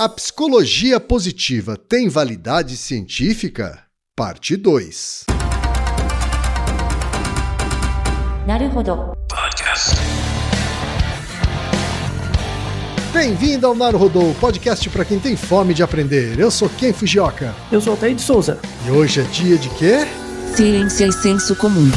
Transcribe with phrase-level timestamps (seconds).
[0.00, 3.84] A psicologia positiva tem validade científica?
[4.16, 5.26] Parte 2.
[8.46, 9.12] Naruhodo.
[13.12, 16.38] Bem-vindo ao Naruhodô, podcast para quem tem fome de aprender.
[16.38, 17.54] Eu sou Ken Fujioka.
[17.70, 18.58] Eu sou Altair de Souza.
[18.86, 20.06] E hoje é dia de quê?
[20.56, 21.90] Ciência e senso comum.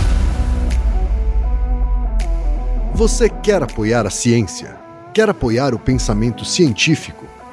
[2.93, 4.77] Você quer apoiar a ciência?
[5.13, 7.25] Quer apoiar o pensamento científico?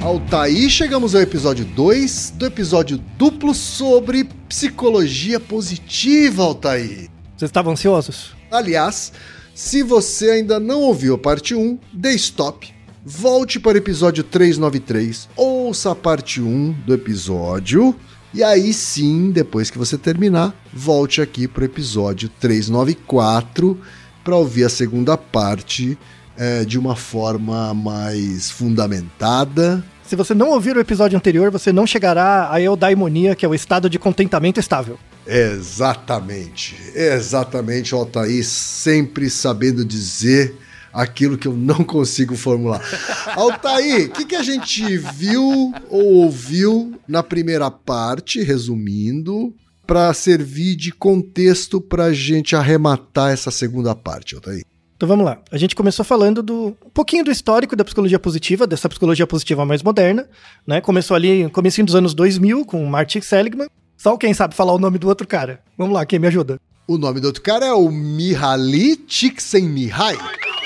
[0.00, 7.10] Altaí, chegamos ao episódio 2 do episódio duplo sobre psicologia positiva, Altaí.
[7.36, 8.34] Vocês estavam ansiosos?
[8.50, 9.12] Aliás,
[9.54, 12.72] se você ainda não ouviu a parte 1, dê stop,
[13.04, 17.94] volte para o episódio 393, ouça a parte 1 do episódio,
[18.32, 23.78] e aí sim, depois que você terminar, volte aqui para o episódio 394
[24.24, 25.98] para ouvir a segunda parte
[26.40, 29.84] é, de uma forma mais fundamentada.
[30.02, 33.54] Se você não ouvir o episódio anterior, você não chegará à eudaimonia, que é o
[33.54, 34.98] estado de contentamento estável.
[35.26, 40.56] Exatamente, exatamente, Altair, sempre sabendo dizer
[40.90, 42.82] aquilo que eu não consigo formular.
[43.36, 49.54] Altair, o que, que a gente viu ou ouviu na primeira parte, resumindo,
[49.86, 54.64] para servir de contexto para a gente arrematar essa segunda parte, Altair?
[55.00, 55.38] Então vamos lá.
[55.50, 59.64] A gente começou falando do um pouquinho do histórico da psicologia positiva, dessa psicologia positiva
[59.64, 60.28] mais moderna,
[60.66, 60.82] né?
[60.82, 63.66] Começou ali no começo dos anos 2000 com Martin Seligman.
[63.96, 65.62] Só quem sabe falar o nome do outro cara.
[65.78, 66.60] Vamos lá, quem me ajuda?
[66.86, 70.18] O nome do outro cara é o Mihaly Csikszentmihalyi.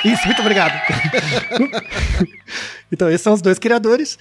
[0.04, 0.72] Isso, muito obrigado.
[2.90, 4.18] então, esses são os dois criadores.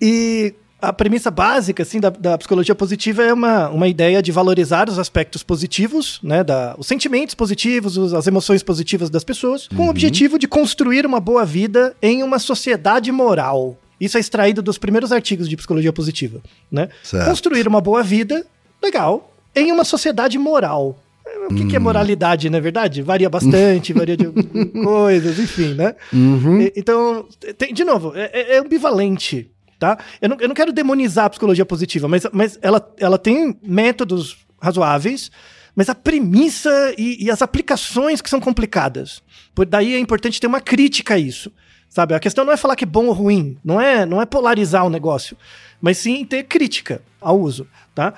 [0.00, 4.88] E a premissa básica assim, da, da, psicologia positiva é uma, uma ideia de valorizar
[4.88, 9.82] os aspectos positivos, né, da, os sentimentos positivos, os, as emoções positivas das pessoas, com
[9.82, 9.86] Uhum.
[9.86, 13.76] o objetivo de construir uma boa vida em uma sociedade moral.
[14.00, 16.40] Isso é extraído dos primeiros artigos de psicologia positiva.
[16.72, 16.88] Né?
[17.02, 17.26] Certo.
[17.28, 18.46] Construir uma boa vida,
[18.82, 20.98] legal, em uma sociedade moral.
[21.50, 21.82] O que, que é Hum.
[21.82, 23.02] moralidade, não é verdade?
[23.02, 24.26] Varia bastante, varia de
[24.82, 25.94] coisas, enfim, né?
[26.12, 26.60] Uhum.
[26.62, 27.26] E- Então,
[27.56, 29.48] tem- de novo, é, é- é ambivalente,
[29.80, 29.98] tá?
[30.20, 34.36] Eu não, eu não quero demonizar a psicologia positiva, mas, mas ela, ela tem métodos
[34.60, 35.30] razoáveis,
[35.74, 39.22] mas a premissa e, e as aplicações que são complicadas.
[39.54, 41.50] Por daí é importante ter uma crítica a isso,
[41.88, 42.14] sabe?
[42.14, 44.84] A questão não é falar que é bom ou ruim, não é, não é polarizar
[44.86, 45.36] o negócio,
[45.80, 48.12] mas sim ter crítica ao uso, tá?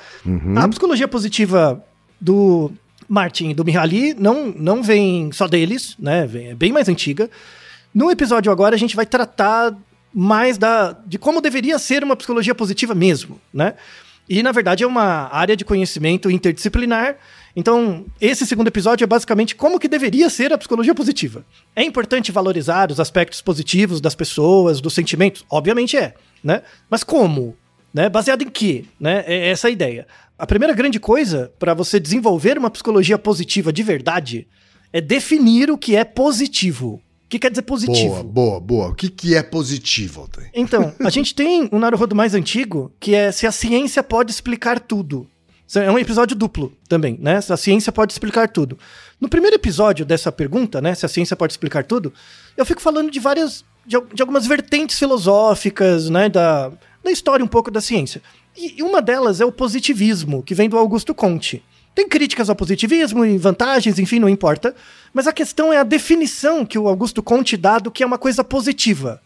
[0.57, 1.83] A psicologia positiva
[2.21, 2.73] do
[3.09, 6.27] Martin e do Mihaly não, não vem só deles, né?
[6.27, 7.31] Vem, é bem mais antiga.
[7.95, 9.77] No episódio agora a gente vai tratar
[10.15, 13.75] mais da, de como deveria ser uma psicologia positiva mesmo, né?
[14.29, 17.17] E na verdade é uma área de conhecimento interdisciplinar.
[17.55, 21.45] Então, esse segundo episódio é basicamente como que deveria ser a psicologia positiva.
[21.77, 25.45] É importante valorizar os aspectos positivos das pessoas, dos sentimentos?
[25.51, 26.63] Obviamente é, né?
[26.89, 27.57] Mas como?
[27.93, 28.09] Né?
[28.09, 28.85] Baseado em quê?
[28.99, 29.23] Né?
[29.27, 30.07] É essa a ideia.
[30.39, 34.49] A primeira grande coisa para você desenvolver uma psicologia positiva de verdade
[34.93, 37.03] é definir o que é positivo.
[37.33, 38.23] O que quer dizer positivo?
[38.23, 38.89] Boa, boa, boa.
[38.91, 40.51] O que, que é positivo, Altair?
[40.53, 44.79] Então, a gente tem um Naruhodo mais antigo, que é se a ciência pode explicar
[44.79, 45.27] tudo.
[45.75, 47.41] É um episódio duplo também, né?
[47.41, 48.79] Se a ciência pode explicar tudo.
[49.19, 50.95] No primeiro episódio dessa pergunta, né?
[50.95, 52.13] Se a ciência pode explicar tudo,
[52.55, 53.65] eu fico falando de várias.
[53.87, 56.29] de, de algumas vertentes filosóficas, né?
[56.29, 56.71] Da,
[57.03, 58.21] da história um pouco da ciência.
[58.55, 61.63] E, e uma delas é o positivismo, que vem do Augusto Conte.
[61.95, 64.75] Tem críticas ao positivismo e vantagens, enfim, não importa.
[65.13, 68.19] Mas a questão é a definição que o Augusto Conte dá do que é uma
[68.19, 69.21] coisa positiva.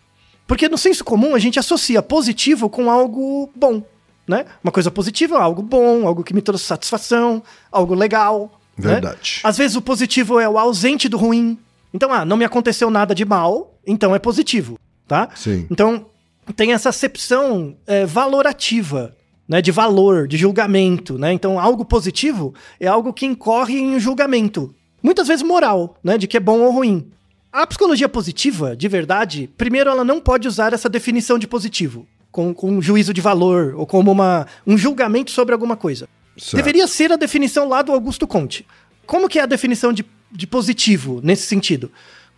[0.46, 3.82] Porque no senso comum a gente associa positivo com algo bom,
[4.26, 4.44] né?
[4.62, 8.60] Uma coisa positiva é algo bom, algo que me trouxe satisfação, algo legal.
[8.76, 8.94] né?
[8.94, 9.40] Verdade.
[9.42, 11.58] Às vezes o positivo é o ausente do ruim.
[11.92, 14.78] Então, ah, não me aconteceu nada de mal, então é positivo,
[15.08, 15.30] tá?
[15.34, 15.66] Sim.
[15.70, 16.06] Então,
[16.54, 19.16] tem essa acepção é, valorativa,
[19.48, 19.62] né?
[19.62, 21.32] De valor, de julgamento, né?
[21.32, 24.74] Então, algo positivo é algo que incorre em um julgamento.
[25.02, 26.18] Muitas vezes moral, né?
[26.18, 27.10] De que é bom ou ruim.
[27.52, 32.52] A psicologia positiva, de verdade, primeiro ela não pode usar essa definição de positivo, com,
[32.52, 36.08] com um juízo de valor, ou como uma, um julgamento sobre alguma coisa.
[36.36, 36.56] Certo.
[36.56, 38.66] Deveria ser a definição lá do Augusto Conte.
[39.06, 41.90] Como que é a definição de, de positivo nesse sentido?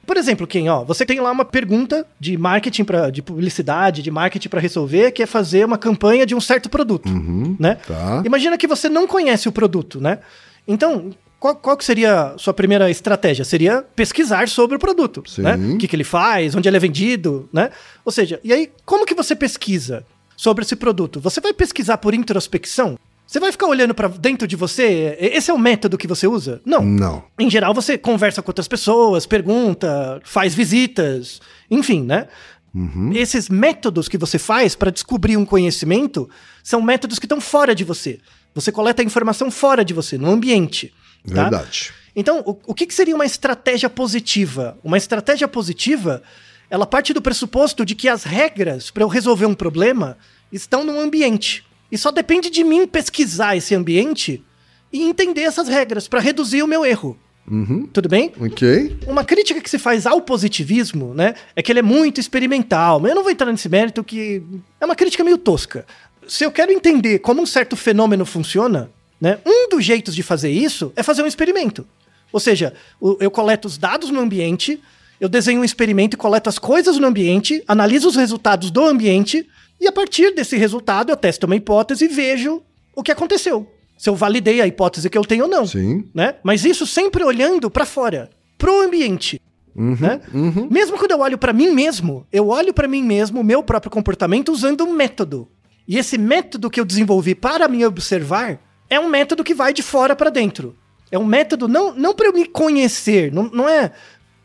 [0.09, 4.11] Por exemplo, quem, ó, você tem lá uma pergunta de marketing para de publicidade, de
[4.11, 7.55] marketing para resolver, que é fazer uma campanha de um certo produto, Uhum.
[7.61, 7.75] né?
[7.87, 8.23] Tá.
[8.25, 10.21] Imagina que você não conhece o produto, né?
[10.67, 13.45] Então, qual, qual que seria a sua primeira estratégia?
[13.45, 15.43] Seria pesquisar sobre o produto, Sim.
[15.43, 15.57] né?
[15.75, 17.69] O que, que ele faz, onde ele é vendido, né?
[18.03, 21.21] Ou seja, e aí, como que você pesquisa sobre esse produto?
[21.21, 22.99] Você vai pesquisar por introspecção?
[23.29, 25.15] Você vai ficar olhando para dentro de você?
[25.21, 26.63] Esse é o método que você usa?
[26.65, 26.83] Não.
[26.83, 27.23] Não.
[27.39, 31.39] Em geral, você conversa com outras pessoas, pergunta, faz visitas,
[31.71, 32.27] enfim, né?
[32.75, 33.13] Uhum.
[33.13, 36.27] Esses métodos que você faz para descobrir um conhecimento
[36.65, 38.19] são métodos que estão fora de você.
[38.55, 40.95] Você coleta a informação fora de você, no ambiente.
[41.29, 41.43] Tá?
[41.43, 41.93] Verdade.
[42.17, 44.79] Então, o, o que, que seria uma estratégia positiva?
[44.83, 46.23] Uma estratégia positiva,
[46.71, 50.17] ela parte do pressuposto de que as regras para eu resolver um problema
[50.51, 51.68] estão no ambiente.
[51.91, 54.45] E só depende de mim pesquisar esse ambiente
[54.93, 57.19] e entender essas regras para reduzir o meu erro.
[57.51, 57.87] Uhum.
[57.87, 58.31] Tudo bem?
[58.39, 58.99] Ok.
[59.07, 63.01] Uma crítica que se faz ao positivismo, né, é que ele é muito experimental.
[63.01, 64.43] Mas eu não vou entrar nesse mérito que
[64.81, 65.87] é uma crítica meio tosca.
[66.27, 70.51] Se eu quero entender como um certo fenômeno funciona, né, um dos jeitos de fazer
[70.51, 71.87] isso é fazer um experimento.
[72.31, 72.75] Ou seja,
[73.19, 74.79] eu coleto os dados no ambiente,
[75.19, 79.49] eu desenho um experimento e coleto as coisas no ambiente, analiso os resultados do ambiente
[79.81, 82.63] e a partir desse resultado eu testo uma hipótese e vejo
[82.95, 83.67] o que aconteceu.
[83.97, 86.05] Se eu validei a hipótese que eu tenho ou não Sim.
[86.15, 86.37] né?
[86.43, 89.41] Mas isso sempre olhando pra fora, pro ambiente,
[89.75, 89.97] Uhum.
[90.01, 90.21] né?
[90.35, 90.69] Uhum.
[90.71, 93.91] Mesmo quando eu olho pra mim mesmo, eu olho pra mim mesmo, o meu próprio
[93.93, 95.49] comportamento usando um método.
[95.87, 98.61] E esse método que eu desenvolvi para me observar
[98.91, 100.77] é um método que vai de fora pra dentro.
[101.11, 103.93] É um método não não para eu me conhecer, não, não é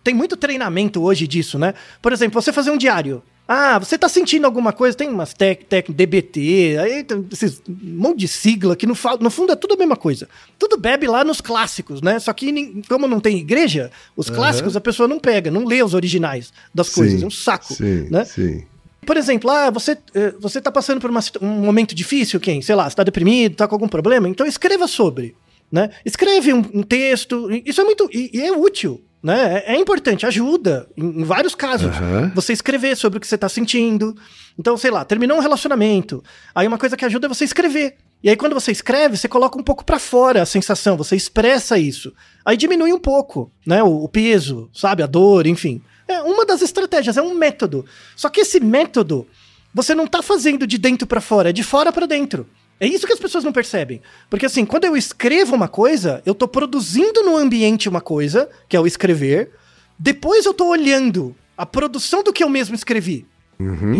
[0.04, 1.74] tem muito treinamento hoje disso, né?
[2.02, 3.24] Por exemplo, você fazer um diário.
[3.46, 4.98] Ah, você tá sentindo alguma coisa?
[4.98, 9.52] Tem umas tec, DBT, aí tem esses um monte de sigla que no, no fundo
[9.52, 10.30] é tudo a mesma coisa.
[10.58, 12.20] Tudo bebe lá nos clássicos, né?
[12.20, 15.94] Só que como não tem igreja, os clássicos a pessoa não pega, não lê os
[15.94, 17.20] originais das coisas.
[17.20, 17.26] Sim.
[17.26, 18.08] É um saco, Sim.
[18.10, 18.24] né?
[18.24, 18.64] Sim.
[19.06, 22.62] Por exemplo, ah, você, eh, você tá passando por uma um momento difícil, quem?
[22.62, 24.30] Sei lá, você tá deprimido, tá com algum problema?
[24.30, 25.36] Então escreva sobre,
[25.70, 25.90] né?
[26.06, 29.64] Escreve um, um texto, isso é muito, e, e é útil, né?
[29.66, 31.96] É, é importante, ajuda, em, em vários casos.
[31.96, 32.32] Aham.
[32.36, 34.16] Você escrever sobre o que você tá sentindo.
[34.60, 37.96] Então, sei lá, terminou um relacionamento, aí uma coisa que ajuda é você escrever.
[38.22, 41.78] E aí quando você escreve, você coloca um pouco pra fora a sensação, você expressa
[41.78, 42.14] isso.
[42.46, 45.82] Aí diminui um pouco, né, o, o peso, sabe, a dor, enfim.
[46.08, 47.86] É uma das estratégias, é um método.
[48.16, 49.28] Só que esse método
[49.74, 52.48] você não tá fazendo de dentro pra fora, é de fora pra dentro.
[52.80, 54.02] É isso que as pessoas não percebem.
[54.30, 58.76] Porque assim, quando eu escrevo uma coisa, eu tô produzindo no ambiente uma coisa, que
[58.76, 59.52] é o escrever.
[59.98, 63.26] Depois eu tô olhando a produção do que eu mesmo escrevi.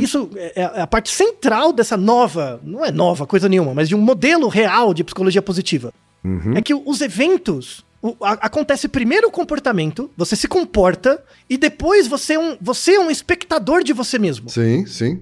[0.02, 3.96] Isso é é a parte central dessa nova, não é nova coisa nenhuma, mas de
[3.96, 5.94] um modelo real de psicologia positiva.
[6.58, 12.08] É que os eventos o- a- acontece primeiro o comportamento, você se comporta e depois
[12.08, 14.50] você é um, você é um espectador de você mesmo.
[14.50, 15.16] Sim, sim.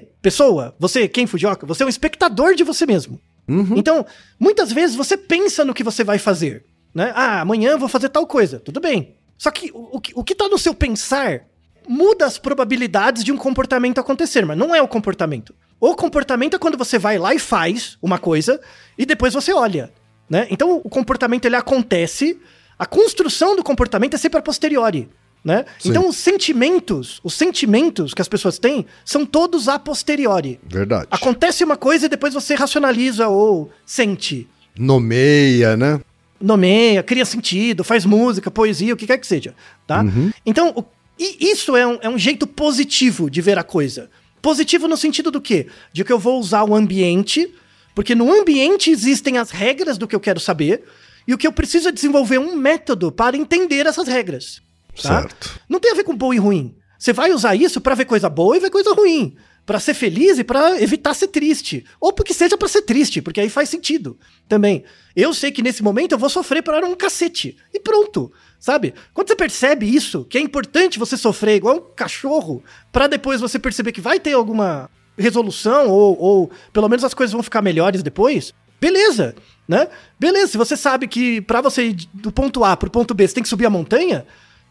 [0.00, 0.06] sim.
[0.26, 3.20] Pessoa, você, quem Fujioka, você é um espectador de você mesmo.
[3.46, 3.74] Uhum.
[3.76, 4.04] Então,
[4.40, 7.12] muitas vezes você pensa no que você vai fazer, né?
[7.14, 9.14] Ah, amanhã eu vou fazer tal coisa, tudo bem.
[9.38, 11.42] Só que o, o, que- o que tá no seu pensar
[11.88, 15.54] muda as probabilidades de um comportamento acontecer, mas não é o comportamento.
[15.78, 18.60] O comportamento é quando você vai lá e faz uma coisa
[18.98, 19.92] e depois você olha,
[20.28, 20.48] né?
[20.50, 22.36] Então, o comportamento ele acontece,
[22.76, 25.08] a construção do comportamento é sempre a posteriori.
[25.46, 25.64] Né?
[25.84, 30.58] Então os sentimentos, os sentimentos que as pessoas têm são todos a posteriori.
[30.68, 31.06] Verdade.
[31.08, 34.48] Acontece uma coisa e depois você racionaliza ou sente.
[34.76, 36.00] Nomeia, né?
[36.38, 39.54] nomeia, cria sentido, faz música, poesia, o que quer que seja,
[39.86, 40.04] tá?
[40.44, 40.84] Então, o-
[41.18, 44.10] isso é um, é um jeito positivo de ver a coisa.
[44.42, 45.66] Positivo no sentido do quê?
[45.94, 47.50] De que eu vou usar o ambiente,
[47.94, 50.84] porque no ambiente existem as regras do que eu quero saber,
[51.26, 54.60] e o que eu preciso é desenvolver um método para entender essas regras.
[55.02, 55.22] Tá?
[55.22, 55.60] Certo.
[55.68, 56.74] Não tem a ver com bom e ruim.
[56.98, 59.36] Você vai usar isso pra ver coisa boa e ver coisa ruim.
[59.64, 61.84] Pra ser feliz e pra evitar ser triste.
[62.00, 64.84] Ou porque seja pra ser triste, porque aí faz sentido também.
[65.14, 67.56] Eu sei que nesse momento eu vou sofrer para um cacete.
[67.74, 68.32] E pronto.
[68.58, 68.94] Sabe?
[69.12, 73.58] Quando você percebe isso, que é importante você sofrer igual um cachorro, pra depois você
[73.58, 74.88] perceber que vai ter alguma
[75.18, 79.34] resolução, ou, ou pelo menos as coisas vão ficar melhores depois, beleza,
[79.66, 79.88] né?
[80.18, 83.34] Beleza, se você sabe que pra você ir do ponto A pro ponto B você
[83.34, 84.26] tem que subir a montanha,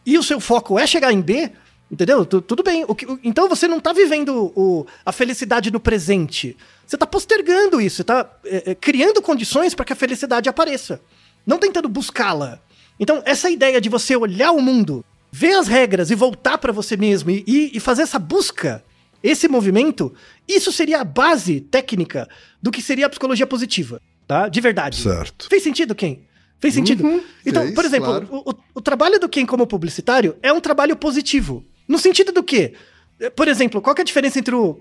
[0.06, 1.52] e o seu foco é chegar em B,
[1.92, 2.26] entendeu?
[2.26, 2.86] Tu- tudo bem.
[2.88, 6.56] O que- o- então você não tá vivendo o- a felicidade no presente.
[6.86, 11.02] Você tá postergando isso, você tá é, é, criando condições para que a felicidade apareça.
[11.46, 12.60] Não tentando buscá-la.
[13.00, 16.96] Então, essa ideia de você olhar o mundo, ver as regras e voltar para você
[16.96, 18.84] mesmo e, e- e fazer essa busca,
[19.22, 20.14] esse movimento,
[20.48, 22.30] isso seria a base técnica
[22.62, 24.48] do que seria a psicologia positiva, tá?
[24.48, 25.02] De verdade.
[25.02, 25.48] Certo.
[25.50, 26.20] Fez sentido, Ken?
[26.60, 27.04] Fez sentido?
[27.04, 28.28] Uhum, então, fez, por exemplo, claro.
[28.32, 31.64] o, o- o trabalho do Ken como publicitário é um trabalho positivo.
[31.88, 32.74] No sentido do quê?
[33.20, 34.78] Eh, Por exemplo, qual que é a diferença entre o.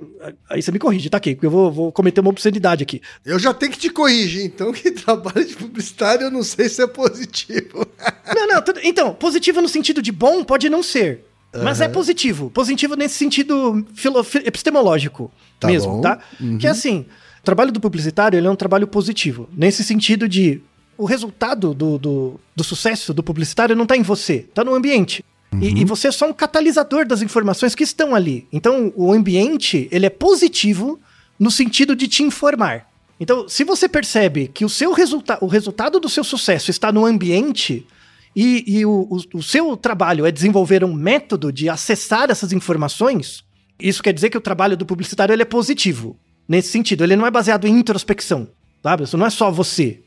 [0.49, 1.35] Aí você me corrige, tá, Ken?
[1.35, 3.01] Porque eu vou, vou cometer uma obscenidade aqui.
[3.25, 6.83] Eu já tenho que te corrigir, então, que trabalho de publicitário eu não sei se
[6.83, 7.87] é positivo.
[8.35, 11.25] Não, não, tudo- então, positivo no sentido de bom pode não ser.
[11.63, 12.51] Mas é positivo.
[12.51, 16.01] Positivo nesse sentido filo- fi- epistemológico Tá mesmo, bom.
[16.01, 16.19] tá?
[16.59, 17.07] Que é assim,
[17.41, 19.49] o trabalho do publicitário ele é um trabalho positivo.
[19.57, 20.61] Nesse sentido de
[20.97, 25.25] o resultado do, do, do sucesso do publicitário não tá em você, tá no ambiente.
[25.61, 28.47] E, e você é só um catalisador das informações que estão ali.
[28.53, 30.99] Então, o ambiente, ele é positivo
[31.39, 32.89] no sentido de te informar.
[33.21, 37.07] Então, se você percebe que o seu resultado, o resultado do seu sucesso está no
[37.07, 37.87] ambiente
[38.35, 43.45] e, e o, o- o seu trabalho é desenvolver um método de acessar essas informações,
[43.81, 46.17] isso quer dizer que o trabalho do publicitário ele é positivo.
[46.49, 48.49] Nesse sentido, ele não é baseado em introspecção,
[48.83, 49.05] sabe?
[49.05, 50.03] Isso não é só você.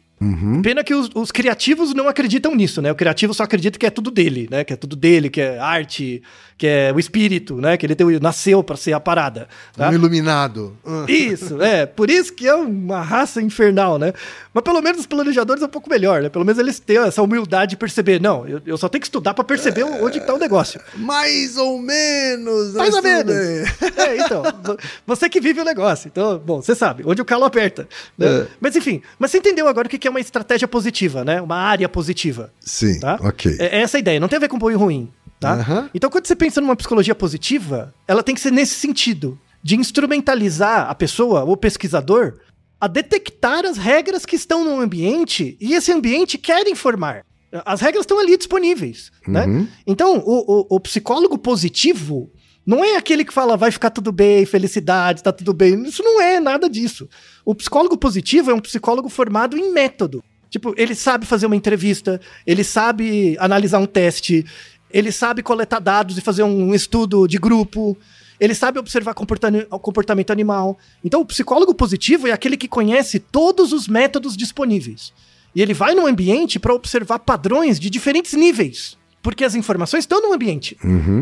[0.62, 2.92] Pena que os, os criativos não acreditam nisso, né?
[2.92, 4.64] O criativo só acredita que é tudo dele, né?
[4.64, 6.24] Que é tudo dele, que é arte,
[6.58, 7.78] que é o espírito, né?
[7.78, 9.48] Que ele tem- nasceu pra ser a parada.
[9.76, 9.90] tá?
[9.90, 10.76] Um iluminado.
[10.86, 11.06] Ah.
[11.08, 11.86] Isso, é.
[11.86, 14.12] Por isso que é uma raça infernal, né?
[14.54, 16.30] Mas pelo menos os planejadores é um pouco melhor, né?
[16.30, 18.20] Pelo menos eles têm essa humildade de perceber.
[18.20, 20.82] Não, eu, eu só tenho que estudar pra perceber onde que tá o negócio.
[20.96, 22.74] Mais ou menos.
[22.74, 23.36] Mais ou menos.
[23.36, 24.42] É, então.
[24.64, 26.08] vo- Você que vive o negócio.
[26.08, 27.88] Então, bom, você sabe, onde o calo aperta.
[28.18, 28.28] né?
[28.28, 28.48] É.
[28.60, 31.40] Mas enfim, mas você entendeu agora o que é uma estratégia positiva, né?
[31.42, 32.52] Uma área positiva.
[32.60, 33.20] Sim, Tá?
[33.22, 33.58] ok.
[33.60, 35.10] É, é essa a ideia, não tem a ver com bom e ruim,
[35.40, 35.54] tá?
[35.54, 35.90] Aham.
[35.94, 40.90] Então, quando você pensa numa psicologia positiva, ela tem que ser nesse sentido, de instrumentalizar
[40.90, 42.40] a pessoa, o pesquisador,
[42.80, 47.24] a detectar as regras que estão no ambiente e esse ambiente quer informar.
[47.66, 49.46] As regras estão ali disponíveis, né?
[49.46, 49.68] Uhum.
[49.86, 52.30] Então, o, o- o psicólogo positivo
[52.66, 55.82] não é aquele que fala vai ficar tudo bem, felicidade, tá tudo bem.
[55.84, 57.08] Isso não é nada disso.
[57.46, 60.22] O psicólogo positivo é um psicólogo formado em método.
[60.50, 64.46] Tipo, ele sabe fazer uma entrevista, ele sabe analisar um teste,
[64.90, 67.98] ele sabe coletar dados e fazer um estudo de grupo,
[68.40, 70.78] ele sabe observar comportamento animal.
[71.04, 75.14] Então, o psicólogo positivo é aquele que conhece todos os métodos disponíveis.
[75.56, 80.22] E ele vai no ambiente para observar padrões de diferentes níveis, porque as informações estão
[80.22, 80.78] no ambiente.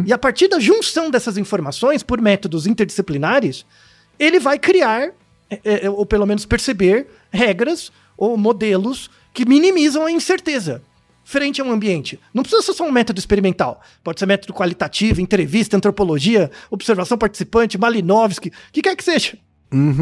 [0.05, 3.65] E a partir da junção dessas informações por métodos interdisciplinares,
[4.19, 5.11] ele vai criar,
[5.49, 10.81] é, é, ou pelo menos perceber, regras ou modelos que minimizam a incerteza
[11.25, 12.17] frente a um ambiente.
[12.33, 13.81] Não precisa ser só um método experimental.
[14.03, 19.37] Pode ser método qualitativo, entrevista, antropologia, observação participante, Malinowski, o que quer que seja.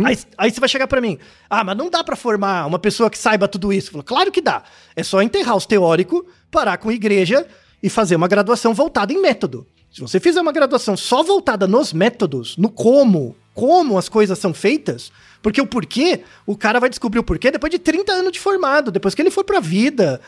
[0.05, 1.17] Aí, aí você vai chegar pra mim,
[1.49, 3.91] ah, mas não dá pra formar uma pessoa que saiba tudo isso.
[3.91, 4.61] Falo, claro que dá.
[4.95, 7.47] É só enterrar os teóricos, parar com igreja
[7.81, 9.65] e fazer uma graduação voltada em método.
[9.91, 14.53] Se você fizer uma graduação só voltada nos métodos, no como, como as coisas são
[14.53, 15.11] feitas,
[15.41, 18.91] porque o porquê, o cara vai descobrir o porquê depois de 30 anos de formado,
[18.91, 20.19] depois que ele for pra vida.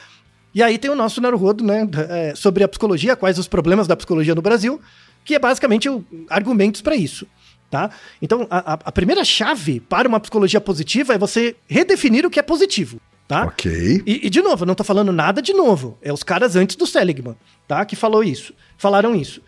[0.55, 3.95] E aí tem o nosso Naruhodo, né, é, sobre a psicologia, quais os problemas da
[3.95, 4.79] psicologia no Brasil,
[5.25, 7.27] que é basicamente o, argumentos pra isso.
[7.69, 7.89] Tá?
[8.21, 12.39] Então, a, a- a primeira chave para uma psicologia positiva é você redefinir o que
[12.39, 13.01] é positivo.
[13.27, 13.45] Tá?
[13.45, 14.03] Ok.
[14.05, 15.97] E, e, de novo, eu não tô falando nada de novo.
[16.01, 17.35] É os caras antes do Seligman,
[17.67, 17.83] tá?
[17.83, 18.53] Que falou isso.
[18.77, 19.41] Falaram isso.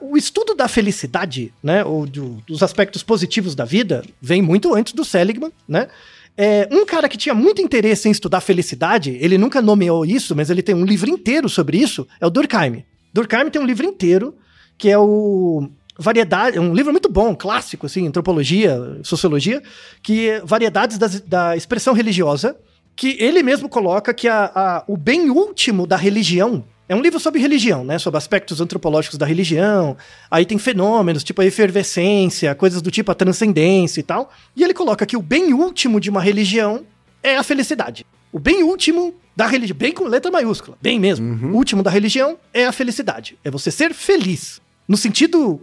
[0.00, 1.84] O estudo da felicidade, né?
[1.84, 5.88] Ou do- dos aspectos positivos da vida, vem muito antes do Seligman, né?
[6.36, 10.50] É, um cara que tinha muito interesse em estudar felicidade, ele nunca nomeou isso, mas
[10.50, 12.84] ele tem um livro inteiro sobre isso, é o Durkheim.
[13.12, 14.34] Durkheim tem um livro inteiro
[14.76, 19.62] que é o variedade, é um livro muito bom, clássico assim, antropologia, sociologia,
[20.02, 22.54] que é variedades das, da expressão religiosa,
[22.94, 27.18] que ele mesmo coloca que a, a, o bem último da religião é um livro
[27.18, 27.98] sobre religião, né?
[27.98, 29.96] Sobre aspectos antropológicos da religião.
[30.30, 34.32] Aí tem fenômenos, tipo a efervescência, coisas do tipo a transcendência e tal.
[34.54, 36.84] E ele coloca que o bem último de uma religião
[37.22, 38.06] é a felicidade.
[38.32, 41.26] O bem último da religião, bem com letra maiúscula, bem mesmo.
[41.26, 41.52] Uhum.
[41.52, 43.36] O último da religião é a felicidade.
[43.42, 44.60] É você ser feliz.
[44.86, 45.60] No sentido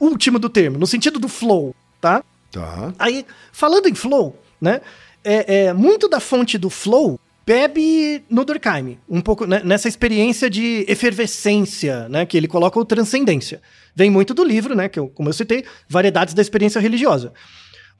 [0.00, 2.22] último do termo, no sentido do flow, tá?
[2.50, 2.92] Tá.
[2.98, 4.80] Aí, falando em flow, né?
[5.22, 10.48] É, é, muito da fonte do flow bebe no Durkheim, um pouco né, nessa experiência
[10.48, 13.60] de efervescência, né, que ele coloca o transcendência.
[13.94, 17.32] Vem muito do livro, né, que eu, como eu citei, Variedades da Experiência Religiosa.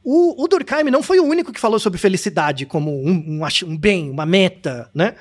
[0.03, 3.77] O, o Durkheim não foi o único que falou sobre felicidade como um, um, um
[3.77, 5.15] bem, uma meta, né?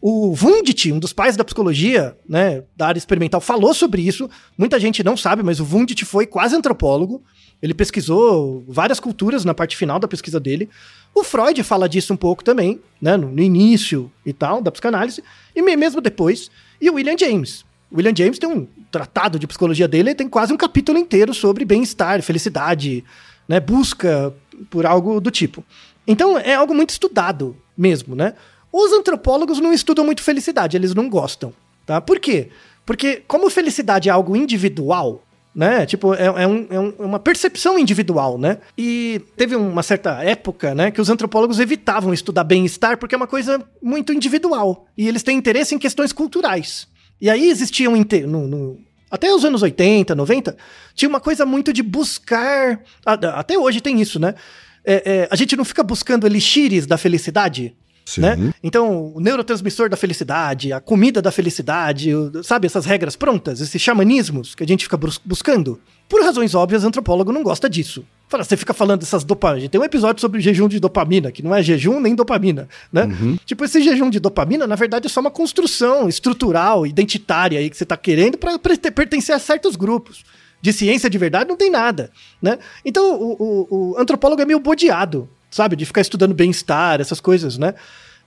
[0.00, 4.30] O Wundt, um dos pais da psicologia, né, da área experimental, falou sobre isso.
[4.56, 7.20] Muita gente não sabe, mas o Wundt foi quase antropólogo.
[7.60, 10.70] Ele pesquisou várias culturas na parte final da pesquisa dele.
[11.18, 15.22] O Freud fala disso um pouco também, né, no, no início e tal, da psicanálise,
[15.54, 16.50] e me- mesmo depois.
[16.80, 17.64] E o William James.
[17.90, 21.64] O William James tem um tratado de psicologia dele, tem quase um capítulo inteiro sobre
[21.64, 23.04] bem-estar, felicidade,
[23.48, 24.32] né, busca
[24.70, 25.64] por algo do tipo.
[26.06, 28.34] Então é algo muito estudado mesmo, né?
[28.72, 31.52] Os antropólogos não estudam muito felicidade, eles não gostam,
[31.84, 32.00] tá?
[32.00, 32.48] Por quê?
[32.86, 35.24] Porque como felicidade é algo individual,
[35.58, 35.84] né?
[35.84, 38.58] Tipo, é, é um- é um- é uma percepção individual, né?
[38.78, 43.26] E teve uma certa época, né, que os antropólogos evitavam estudar bem-estar porque é uma
[43.26, 44.86] coisa muito individual.
[44.96, 46.86] E eles têm interesse em questões culturais.
[47.20, 48.78] E aí existia inte- no, no-
[49.10, 50.56] até os anos 80, 90,
[50.94, 52.80] tinha uma coisa muito de buscar.
[53.04, 54.36] Até hoje tem isso, né?
[54.84, 57.74] É, é, a gente não fica buscando elixires da felicidade.
[58.08, 58.22] Sim.
[58.22, 58.54] Né?
[58.62, 62.10] Então, o neurotransmissor da felicidade, a comida da felicidade,
[62.42, 65.78] sabe, essas regras prontas, esses xamanismos que a gente fica bus- buscando.
[66.08, 68.02] Por razões óbvias, antropólogo não gosta disso.
[68.26, 69.68] Fala, você fica falando dessas dopaminas.
[69.68, 73.06] Tem um episódio sobre jejum de dopamina, que não é jejum nem dopamina, né?
[73.44, 77.76] Tipo, esse jejum de dopamina, na verdade, é só uma construção estrutural, identitária aí que
[77.76, 80.24] você tá querendo para pertencer a certos grupos.
[80.62, 82.10] De ciência de verdade não tem nada,
[82.42, 82.58] né?
[82.84, 85.76] Então, o, o- o antropólogo é meio bodeado, sabe?
[85.76, 87.74] De ficar estudando bem-estar, essas coisas, né?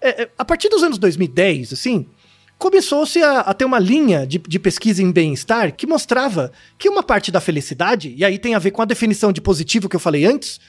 [0.01, 2.07] É, é, a partir dos anos 2010, assim,
[2.57, 7.03] começou-se a, a ter uma linha de, de pesquisa em bem-estar que mostrava que uma
[7.03, 9.99] parte da felicidade, e aí tem a ver com a definição de positivo que eu
[9.99, 10.59] falei antes,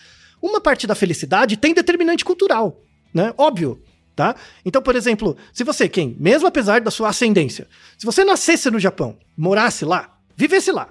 [0.41, 2.81] uma parte da felicidade tem determinante cultural,
[3.15, 3.33] né?
[3.39, 3.81] Óbvio,
[4.15, 4.35] tá?
[4.65, 8.79] Então, por exemplo, se você, quem, mesmo apesar da sua ascendência, se você nascesse no
[8.79, 10.89] Japão, morasse lá, vivesse lá,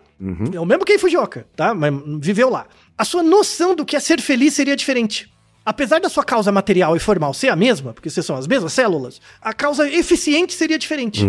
[0.54, 1.74] é o mesmo que Fujioka, tá?
[1.74, 2.68] Mas viveu lá.
[2.96, 5.31] A sua noção do que é ser feliz seria diferente.
[5.64, 8.74] Apesar da sua causa material e formal ser a mesma, porque vocês são as mesmas
[8.74, 11.24] células, a causa eficiente seria diferente.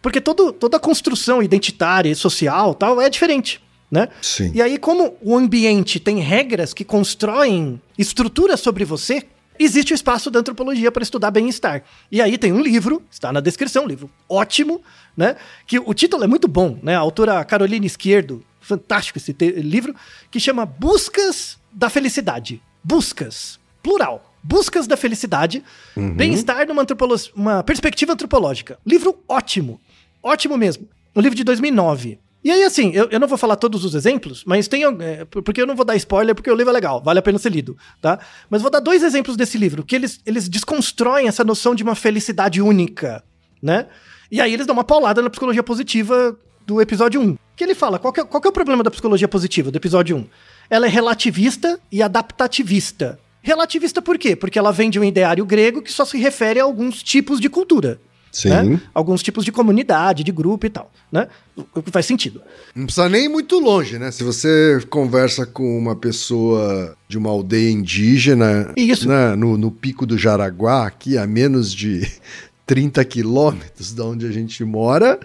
[0.00, 4.08] Porque todo, toda a construção identitária e social tal é diferente, né?
[4.22, 4.50] Sim.
[4.54, 9.24] E aí, como o ambiente tem regras que constroem estruturas sobre você,
[9.58, 11.82] existe o espaço da antropologia para estudar bem-estar.
[12.10, 14.80] E aí tem um livro, está na descrição, um livro ótimo,
[15.14, 15.36] né?
[15.66, 16.96] Que o título é muito bom, né?
[16.96, 19.94] A autora Caroline Esquerdo, fantástico esse livro,
[20.30, 22.62] que chama Buscas da Felicidade.
[22.82, 24.32] Buscas, plural.
[24.42, 25.62] Buscas da felicidade,
[25.96, 28.78] bem-estar numa antropolo- uma perspectiva antropológica.
[28.84, 29.80] Livro ótimo,
[30.22, 30.88] ótimo mesmo.
[31.14, 32.18] Um livro de 2009.
[32.44, 34.82] E aí, assim, eu, eu não vou falar todos os exemplos, mas tem.
[34.84, 37.38] é, porque eu não vou dar spoiler, porque o livro é legal, vale a pena
[37.38, 38.18] ser lido, tá?
[38.50, 41.94] Mas vou dar dois exemplos desse livro, que eles, eles desconstroem essa noção de uma
[41.94, 43.22] felicidade única,
[43.62, 43.86] né?
[44.30, 47.36] E aí eles dão uma paulada na psicologia positiva do episódio 1.
[47.56, 49.76] Que ele fala: qual que, é, qual que é o problema da psicologia positiva do
[49.76, 50.26] episódio 1?
[50.70, 53.18] Ela é relativista e adaptativista.
[53.46, 54.34] Relativista por quê?
[54.34, 57.48] Porque ela vem de um ideário grego que só se refere a alguns tipos de
[57.48, 58.00] cultura.
[58.32, 58.48] Sim.
[58.48, 58.80] né?
[58.92, 61.28] Alguns tipos de comunidade, de grupo e tal, né?
[61.72, 62.42] O que faz sentido.
[62.74, 64.10] Não precisa nem ir muito longe, né?
[64.10, 69.08] Se você conversa com uma pessoa de uma aldeia indígena Isso.
[69.08, 72.04] né, no, no pico do Jaraguá, aqui a menos de
[72.66, 75.20] 30 quilômetros de onde a gente mora,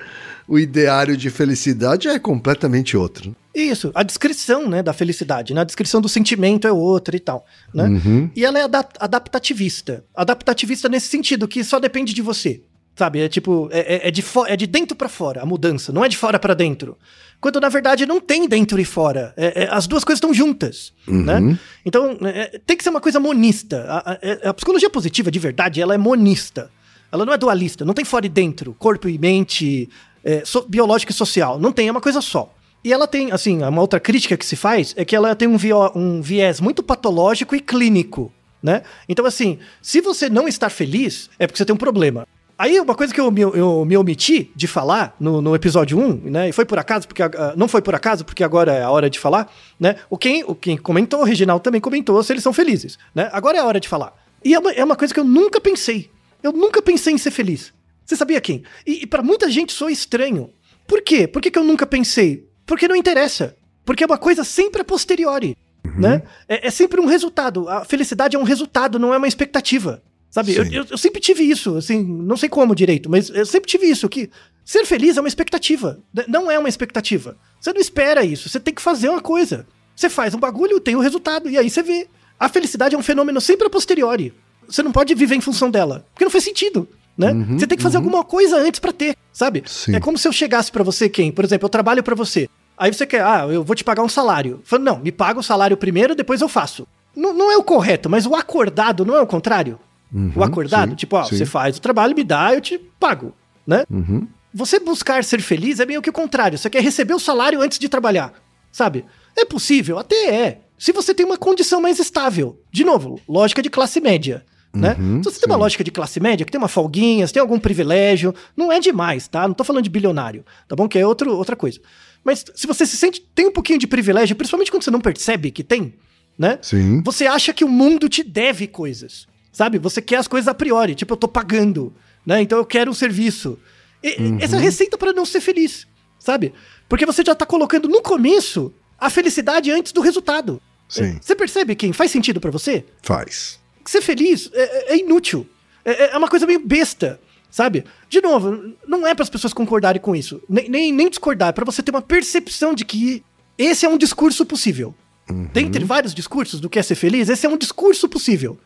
[0.47, 3.35] o ideário de felicidade é completamente outro.
[3.53, 5.61] Isso, a descrição, né, da felicidade, né?
[5.61, 7.83] A descrição do sentimento é outra e tal, né?
[7.85, 8.29] Uhum.
[8.35, 10.03] E ela é adap- adaptativista.
[10.15, 12.61] Adaptativista nesse sentido, que só depende de você.
[12.95, 13.19] Sabe?
[13.21, 16.09] É tipo, é, é- é de, é de dentro pra fora a mudança, não é
[16.09, 16.97] de fora pra dentro.
[17.39, 19.33] Quando na verdade não tem dentro e fora.
[19.37, 20.93] É- é- as duas coisas estão juntas.
[21.07, 21.57] Né?
[21.85, 23.85] Então é- tem que ser uma coisa monista.
[23.87, 26.69] A, a- a psicologia positiva, de verdade, ela é monista.
[27.11, 29.89] Ela não é dualista, não tem fora e dentro, corpo e mente,
[30.23, 31.57] é, so- biológico e social.
[31.59, 32.53] Não tem, é uma coisa só.
[32.83, 35.57] E ela tem, assim, uma outra crítica que se faz é que ela tem um,
[35.95, 38.81] um viés muito patológico e clínico, né?
[39.07, 42.27] Então, assim, se você não estar feliz, é porque você tem um problema.
[42.57, 46.29] Aí, uma coisa que eu me, eu me omiti de falar no, no episódio 1,
[46.29, 46.49] né?
[46.49, 49.09] E foi por acaso, porque uh, não foi por acaso, porque agora é a hora
[49.09, 49.95] de falar, né?
[50.09, 53.29] O quem, o quem comentou, o Reginaldo também comentou se eles são felizes, né?
[53.31, 54.13] Agora é a hora de falar.
[54.43, 56.11] E é uma, é uma coisa que eu nunca pensei.
[56.43, 57.73] Eu nunca pensei em ser feliz.
[58.05, 58.63] Você sabia quem?
[58.85, 60.51] E, e para muita gente sou estranho.
[60.87, 61.27] Por quê?
[61.27, 62.47] Por que, que eu nunca pensei?
[62.71, 63.53] Porque não interessa.
[63.83, 65.57] Porque é uma coisa sempre a posteriori.
[65.85, 65.99] Uhum.
[65.99, 66.23] Né?
[66.47, 67.67] É, é sempre um resultado.
[67.67, 70.01] A felicidade é um resultado, não é uma expectativa.
[70.29, 70.55] Sabe?
[70.55, 73.87] Eu, eu, eu, sempre tive isso, assim, não sei como direito, mas eu sempre tive
[73.87, 74.29] isso, que
[74.63, 75.99] ser feliz é uma expectativa.
[76.29, 77.35] Não é uma expectativa.
[77.59, 79.67] Você não espera isso, você tem que fazer uma coisa.
[79.93, 82.07] Você faz um bagulho, tem o um resultado, e aí você vê.
[82.39, 84.33] A felicidade é um fenômeno sempre a posteriori.
[84.65, 86.87] Você não pode viver em função dela, porque não faz sentido.
[87.17, 87.33] Né?
[87.33, 88.05] Uhum, você tem que fazer uhum.
[88.05, 89.61] alguma coisa antes para ter, sabe?
[89.67, 89.93] Sim.
[89.93, 91.33] É como se eu chegasse para você, quem?
[91.33, 92.47] Por exemplo, eu trabalho para você.
[92.77, 94.61] Aí você quer, ah, eu vou te pagar um salário.
[94.79, 96.87] Não, me paga o salário primeiro, depois eu faço.
[97.15, 99.79] Não, não é o correto, mas o acordado não é o contrário?
[100.13, 101.37] Uhum, o acordado, sim, tipo, ó, sim.
[101.37, 103.33] você faz o trabalho, me dá, eu te pago,
[103.65, 103.85] né?
[103.89, 104.27] Uhum.
[104.53, 106.57] Você buscar ser feliz é meio que o contrário.
[106.57, 108.33] Você quer receber o salário antes de trabalhar,
[108.71, 109.05] sabe?
[109.37, 110.61] É possível, até é.
[110.77, 112.59] Se você tem uma condição mais estável.
[112.71, 114.43] De novo, lógica de classe média.
[114.73, 114.95] Né?
[114.97, 115.41] Uhum, Se você sim.
[115.41, 118.71] tem uma lógica de classe média, que tem uma folguinha, você tem algum privilégio, não
[118.71, 119.45] é demais, tá?
[119.45, 120.87] Não tô falando de bilionário, tá bom?
[120.87, 121.79] Que é outro, outra coisa.
[122.23, 125.51] Mas se você se sente, tem um pouquinho de privilégio, principalmente quando você não percebe
[125.51, 125.93] que tem,
[126.37, 126.59] né?
[126.61, 127.01] Sim.
[127.03, 129.27] Você acha que o mundo te deve coisas.
[129.51, 129.77] Sabe?
[129.79, 131.93] Você quer as coisas a priori, tipo, eu tô pagando,
[132.25, 132.41] né?
[132.41, 133.59] Então eu quero um serviço.
[134.01, 134.37] E, uhum.
[134.39, 135.85] Essa é a receita para não ser feliz,
[136.17, 136.53] sabe?
[136.87, 140.61] Porque você já tá colocando no começo a felicidade antes do resultado.
[140.87, 141.19] Sim.
[141.21, 142.85] Você percebe quem faz sentido para você?
[143.01, 143.59] Faz.
[143.85, 145.47] Ser feliz é, é, é inútil.
[145.83, 147.19] É, é, uma coisa meio besta,
[147.51, 147.83] sabe?
[148.09, 151.51] De novo, não é para as pessoas concordarem com isso, nem, nem, nem discordar, é
[151.51, 153.23] para você ter uma percepção de que
[153.57, 154.95] esse é um discurso possível.
[155.29, 155.49] Uhum.
[155.53, 158.57] Dentre vários discursos do que é ser feliz, esse é um discurso possível.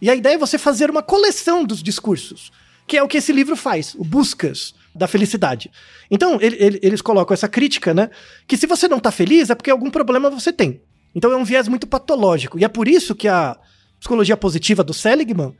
[0.00, 2.52] E a ideia é você fazer uma coleção dos discursos,
[2.86, 5.70] que é o que esse livro faz, o Buscas da Felicidade.
[6.10, 8.10] Então, ele, ele, eles colocam essa crítica, né?
[8.46, 10.80] Que se você não tá feliz é porque algum problema você tem.
[11.14, 12.58] Então é um viés muito patológico.
[12.58, 13.56] E é por isso que a
[13.98, 15.54] psicologia positiva do Seligman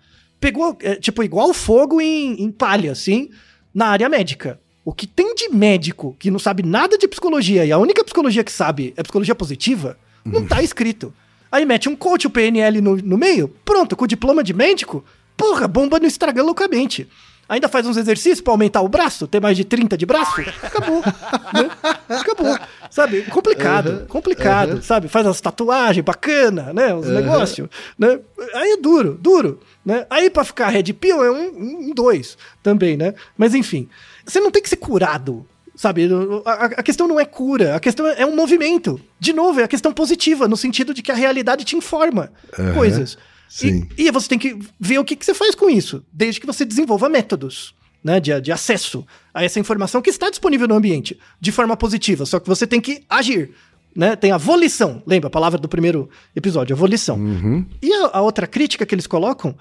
[0.44, 3.30] pegou, é, tipo, igual fogo em, em palha, assim,
[3.74, 4.60] na área médica.
[4.84, 8.44] O que tem de médico que não sabe nada de psicologia e a única psicologia
[8.44, 11.14] que sabe é psicologia positiva, não tá escrito.
[11.50, 15.02] Aí mete um coach, o PNL no, no meio, pronto, com diploma de médico,
[15.34, 17.08] porra, bomba não estraga loucamente.
[17.48, 20.42] Ainda faz uns exercícios para aumentar o braço, ter mais de 30 de braço?
[20.62, 21.00] Acabou.
[21.54, 21.70] né?
[22.08, 22.58] Acabou.
[22.94, 23.22] Sabe?
[23.22, 24.82] Complicado, uhum, complicado, uhum.
[24.82, 25.08] sabe?
[25.08, 26.94] Faz as tatuagens bacana, né?
[26.94, 27.14] Os uhum.
[27.14, 28.20] negócios, né?
[28.54, 30.06] Aí é duro, duro, né?
[30.08, 33.12] Aí para ficar red pill é um, um, dois também, né?
[33.36, 33.88] Mas enfim,
[34.24, 36.08] você não tem que ser curado Sabe?
[36.44, 39.00] A, a, questão não é cura, a questão é um movimento.
[39.18, 42.74] De novo, é a questão positiva, no sentido de que a realidade te informa uhum,
[42.74, 43.18] coisas.
[43.60, 46.46] E, e, você tem que ver o que, que você faz com isso, desde que
[46.46, 47.74] você desenvolva métodos.
[48.04, 52.26] Né, de, de acesso a essa informação que está disponível no ambiente de forma positiva,
[52.26, 53.52] só que você tem que agir.
[53.96, 54.14] Né?
[54.14, 57.16] Tem a volição, lembra a palavra do primeiro episódio, a volição.
[57.16, 57.64] Uhum.
[57.80, 59.56] E a, a, outra crítica que eles colocam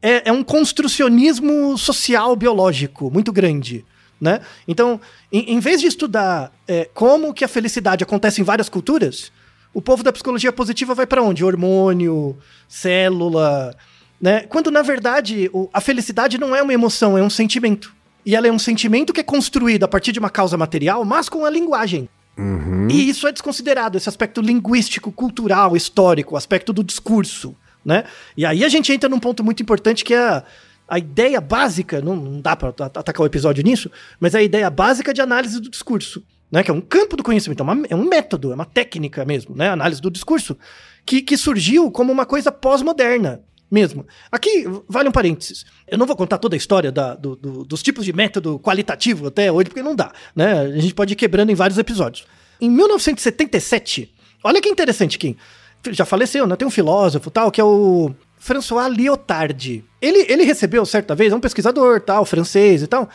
[0.00, 3.84] é, é um construcionismo social biológico muito grande
[4.20, 4.40] né?
[4.66, 5.00] Então,
[5.32, 9.30] em, em vez de estudar é, como que a felicidade acontece em várias culturas,
[9.72, 11.44] o povo da psicologia positiva vai para onde?
[11.44, 12.36] Hormônio,
[12.68, 13.74] célula,
[14.20, 14.40] né?
[14.42, 17.94] Quando na verdade o, a felicidade não é uma emoção, é um sentimento.
[18.26, 21.28] E ela é um sentimento que é construído a partir de uma causa material, mas
[21.28, 22.08] com a linguagem.
[22.36, 22.88] Uhum.
[22.90, 28.04] E isso é desconsiderado, esse aspecto linguístico, cultural, histórico, o aspecto do discurso, né?
[28.36, 30.42] E aí a gente entra num ponto muito importante que é
[30.86, 35.12] a ideia básica, não, não dá para atacar o episódio nisso, mas a ideia básica
[35.12, 36.62] de análise do discurso, né?
[36.62, 39.56] Que é um campo do conhecimento, é, uma, é um método, é uma técnica mesmo,
[39.56, 39.68] né?
[39.68, 40.56] Análise do discurso,
[41.04, 44.06] que, que surgiu como uma coisa pós-moderna mesmo.
[44.30, 45.64] Aqui, vale um parênteses.
[45.86, 49.26] Eu não vou contar toda a história da, do, do, dos tipos de método qualitativo
[49.26, 50.60] até hoje, porque não dá, né?
[50.60, 52.26] A gente pode ir quebrando em vários episódios.
[52.60, 55.36] Em 1977, olha que interessante, Kim.
[55.90, 56.56] Já faleceu, né?
[56.56, 59.84] Tem um filósofo tal, que é o François Lyotard.
[60.00, 63.08] Ele, ele recebeu certa vez, é um pesquisador, tal, francês e tal.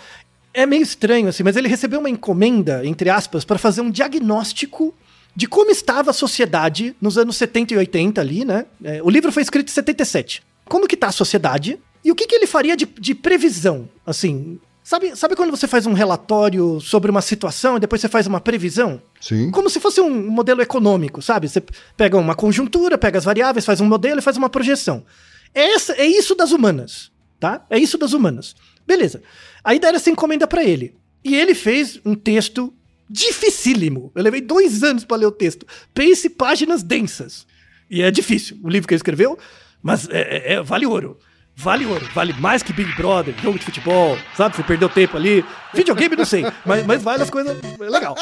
[0.53, 4.93] É meio estranho assim, mas ele recebeu uma encomenda, entre aspas, para fazer um diagnóstico
[5.35, 8.65] de como estava a sociedade nos anos 70 e 80 ali, né?
[8.83, 10.43] É, o livro foi escrito em 77.
[10.65, 14.59] Como que tá a sociedade e o que, que ele faria de, de previsão, assim,
[14.83, 18.41] Sabe, sabe quando você faz um relatório sobre uma situação e depois você faz uma
[18.41, 19.01] previsão?
[19.21, 19.49] Sim.
[19.49, 21.47] Como se fosse um modelo econômico, sabe?
[21.47, 21.63] Você
[21.95, 25.05] pega uma conjuntura, pega as variáveis, faz um modelo e faz uma projeção.
[25.53, 27.65] Essa, é isso das humanas, tá?
[27.69, 28.55] É isso das humanas.
[28.85, 29.23] Beleza.
[29.63, 30.97] Aí deram essa encomenda para ele.
[31.23, 32.73] E ele fez um texto
[33.13, 34.11] dificílimo.
[34.15, 35.65] Eu levei dois anos para ler o texto.
[35.93, 37.45] Pense páginas densas.
[37.89, 39.37] E é difícil o livro que ele escreveu,
[39.81, 41.17] mas é, é, é vale ouro.
[41.55, 44.55] vale ouro, vale mais que Big Brother, jogo de futebol, sabe?
[44.55, 45.45] Você perdeu tempo ali.
[45.73, 47.55] Videogame, não sei, mas, mas vale as coisas.
[47.79, 48.15] é Legal.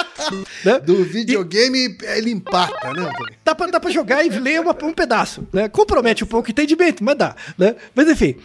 [0.65, 0.79] Né?
[0.79, 3.09] Do videogame, ele empata, né?
[3.45, 5.69] Dá pra, dá pra jogar e ler uma- um pedaço, né?
[5.69, 7.75] Compromete um pouco o entendimento, mas dá, né?
[7.95, 8.35] Mas enfim,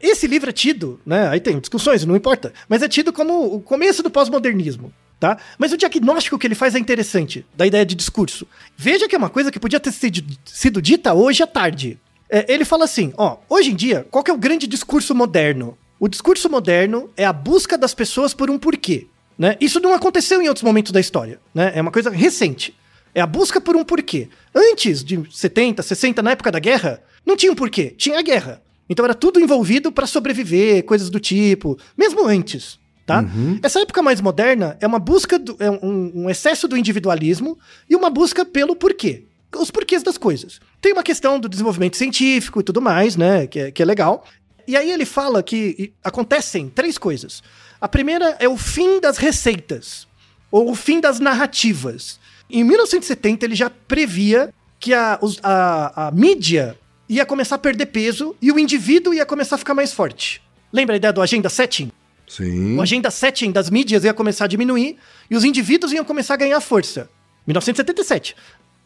[0.00, 1.28] esse livro é tido, né?
[1.28, 5.38] Aí tem discussões, não importa, mas é tido como o começo do pós-modernismo, tá?
[5.58, 8.46] Mas o diagnóstico que ele faz é interessante, da ideia de discurso.
[8.76, 11.98] Veja que é uma coisa que podia ter sido, dita hoje à tarde.
[12.30, 15.76] É, ele fala assim, ó, hoje em dia, qual é o grande discurso moderno?
[15.98, 19.56] O discurso moderno é a busca das pessoas por um porquê, né?
[19.60, 21.72] Isso não aconteceu em outros momentos da história, né?
[21.74, 22.76] É uma coisa recente.
[23.14, 24.28] É a busca por um porquê.
[24.54, 28.62] Antes de 70, 60, na época da guerra, não tinha um porquê, tinha a guerra.
[28.88, 32.77] Então era tudo envolvido pra sobreviver, coisas do tipo, mesmo antes,
[33.08, 33.24] tá?
[33.62, 37.96] Essa época mais moderna é uma busca, do, é um, um excesso do individualismo e
[37.96, 39.24] uma busca pelo porquê.
[39.56, 40.60] Os porquês das coisas.
[40.78, 43.46] Tem uma questão do desenvolvimento científico e tudo mais, né?
[43.46, 44.26] Que é, que é legal.
[44.66, 47.42] E aí ele fala que acontecem três coisas.
[47.80, 50.06] A primeira é o fim das receitas,
[50.50, 52.20] ou o fim das narrativas.
[52.50, 58.36] Em 1970 ele já previa que a, a, a mídia ia começar a perder peso
[58.42, 60.42] e o indivíduo ia começar a ficar mais forte.
[60.70, 61.90] Lembra a ideia do agenda setting?
[62.28, 62.76] Sim.
[62.76, 64.96] O agenda setting das mídias ia começar a diminuir
[65.30, 67.08] e os indivíduos iam começar a ganhar força.
[67.46, 68.36] 1977.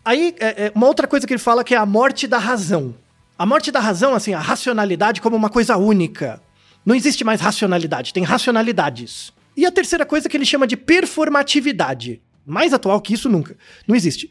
[0.04, 2.94] Aí, é, é, uma outra coisa que ele fala que é a morte da razão.
[3.38, 6.40] A morte da razão, assim, a racionalidade como uma coisa única.
[6.84, 9.32] Não existe mais racionalidade, tem racionalidades.
[9.56, 12.20] E a terceira coisa que ele chama de performatividade.
[12.44, 13.56] Mais atual que isso nunca.
[13.86, 14.30] Não existe.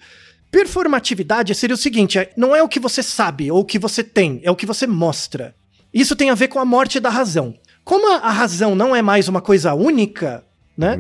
[0.50, 4.04] Performatividade seria o seguinte: é- não é o que você sabe ou o que você
[4.04, 5.56] tem, é o que você mostra.
[5.94, 7.56] Isso tem a ver com a morte da razão.
[7.84, 10.44] Como a, a razão não é mais uma coisa única,
[10.78, 10.96] né?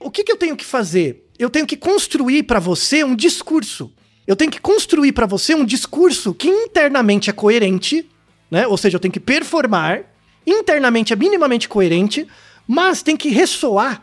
[0.00, 1.26] O que, que eu tenho que fazer?
[1.38, 3.92] Eu tenho que construir para você um discurso.
[4.26, 8.08] Eu tenho que construir para você um discurso que internamente é coerente,
[8.50, 8.66] né?
[8.66, 10.02] Ou seja, eu tenho que performar,
[10.46, 12.26] internamente é minimamente coerente,
[12.66, 14.02] mas tem que ressoar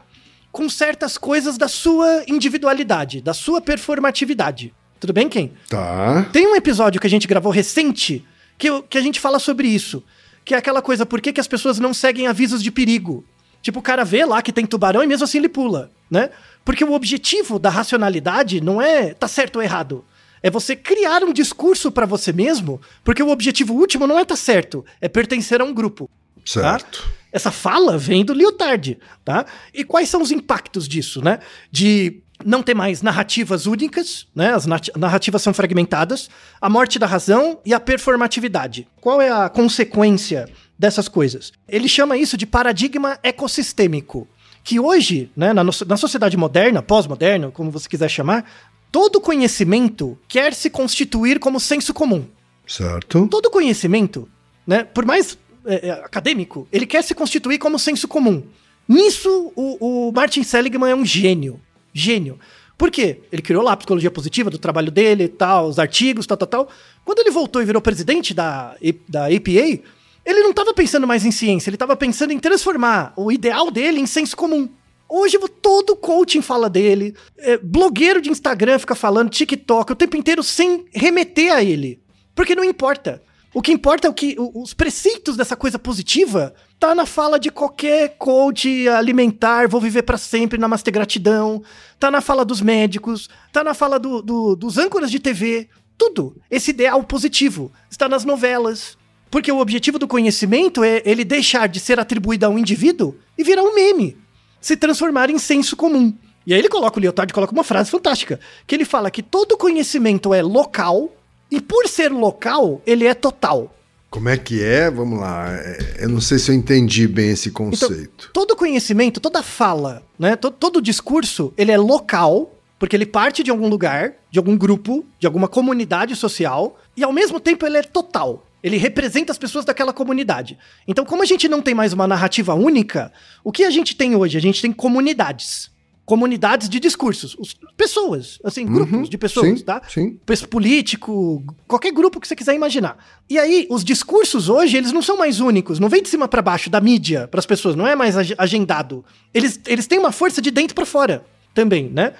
[0.51, 4.73] com certas coisas da sua individualidade, da sua performatividade.
[4.99, 5.51] Tudo bem, Ken?
[5.69, 6.29] Tá.
[6.31, 8.23] Tem um episódio que a gente gravou recente
[8.57, 10.03] que, eu- que a gente fala sobre isso.
[10.45, 13.25] Que é aquela coisa, por que, que as pessoas não seguem avisos de perigo?
[13.61, 16.29] Tipo, o cara vê lá que tem tubarão e mesmo assim ele pula, né?
[16.65, 20.03] Porque o objetivo da racionalidade não é tá certo ou errado.
[20.41, 24.35] É você criar um discurso pra você mesmo, porque o objetivo último não é tá
[24.35, 26.09] certo, é pertencer a um grupo.
[26.45, 27.09] Certo.
[27.31, 29.45] Essa fala vem do Lyotard, tá?
[29.73, 31.39] E quais são os impactos disso, né?
[31.71, 34.53] De não ter mais narrativas únicas, né?
[34.53, 38.87] As narrativas são fragmentadas, a morte da razão e a performatividade.
[38.99, 41.51] Qual é a consequência dessas coisas?
[41.67, 44.27] Ele chama isso de paradigma ecossistêmico,
[44.63, 48.49] que hoje, né, na, na sociedade moderna, pós-moderna, como você quiser chamar,
[48.91, 52.25] todo conhecimento quer se constituir como senso comum
[52.67, 53.27] Certo.
[53.27, 54.27] todo conhecimento,
[54.65, 58.43] né, por mais é, é, acadêmico, ele quer se constituir como senso comum.
[58.87, 61.59] Nisso, o, o Martin Seligman é um gênio.
[61.93, 62.39] Gênio.
[62.77, 63.21] Por quê?
[63.31, 66.47] Ele criou lá a psicologia positiva do trabalho dele e tal, os artigos, tal, tal,
[66.47, 66.69] tal.
[67.05, 68.75] Quando ele voltou e virou presidente da,
[69.07, 69.81] da APA,
[70.25, 73.99] ele não estava pensando mais em ciência, ele estava pensando em transformar o ideal dele
[73.99, 74.69] em senso comum.
[75.07, 80.41] Hoje todo coaching fala dele, é, blogueiro de Instagram fica falando, TikTok, o tempo inteiro
[80.41, 82.01] sem remeter a ele.
[82.33, 83.21] Porque não importa.
[83.53, 87.51] O que importa é o que os preceitos dessa coisa positiva tá na fala de
[87.51, 91.61] qualquer coach alimentar, vou viver pra sempre, namastê gratidão,
[91.99, 96.35] tá na fala dos médicos, tá na fala do- do- dos âncoras de TV, tudo.
[96.49, 98.97] Esse ideal positivo está nas novelas.
[99.29, 103.43] Porque o objetivo do conhecimento é ele deixar de ser atribuído a um indivíduo e
[103.43, 104.17] virar um meme
[104.61, 106.13] se transformar em senso comum.
[106.45, 109.57] E aí ele coloca, o Lyotard coloca uma frase fantástica, que ele fala que todo
[109.57, 111.11] conhecimento é local
[111.53, 113.71] e por ser local, ele é total.
[114.09, 114.89] Como é que é?
[114.89, 115.53] Vamos lá.
[115.53, 118.31] É, Eu não sei se eu entendi bem esse conceito.
[118.33, 123.51] Todo conhecimento, toda fala, né, todo, todo discurso, ele é local, porque ele parte de
[123.51, 127.83] algum lugar, de algum grupo, de alguma comunidade social, e ao mesmo tempo ele é
[127.83, 128.43] total.
[128.63, 130.57] Ele representa as pessoas daquela comunidade.
[130.87, 133.11] Então, como a gente não tem mais uma narrativa única,
[133.43, 134.37] o que a gente tem hoje?
[134.37, 135.69] A gente tem comunidades.
[136.05, 137.35] Comunidades de discursos.
[137.39, 139.57] Os- pessoas, assim, grupos de pessoas, Uhum.
[139.57, 139.81] sim, tá?
[139.87, 140.19] sim.
[140.49, 142.97] Político, qualquer grupo que você quiser imaginar.
[143.29, 146.41] E aí, os discursos hoje, eles não são mais únicos, não vem de cima pra
[146.41, 149.03] baixo da mídia para as pessoas, não é mais ag- agendado.
[149.33, 152.13] Eles, eles têm uma força de dentro pra fora também, né?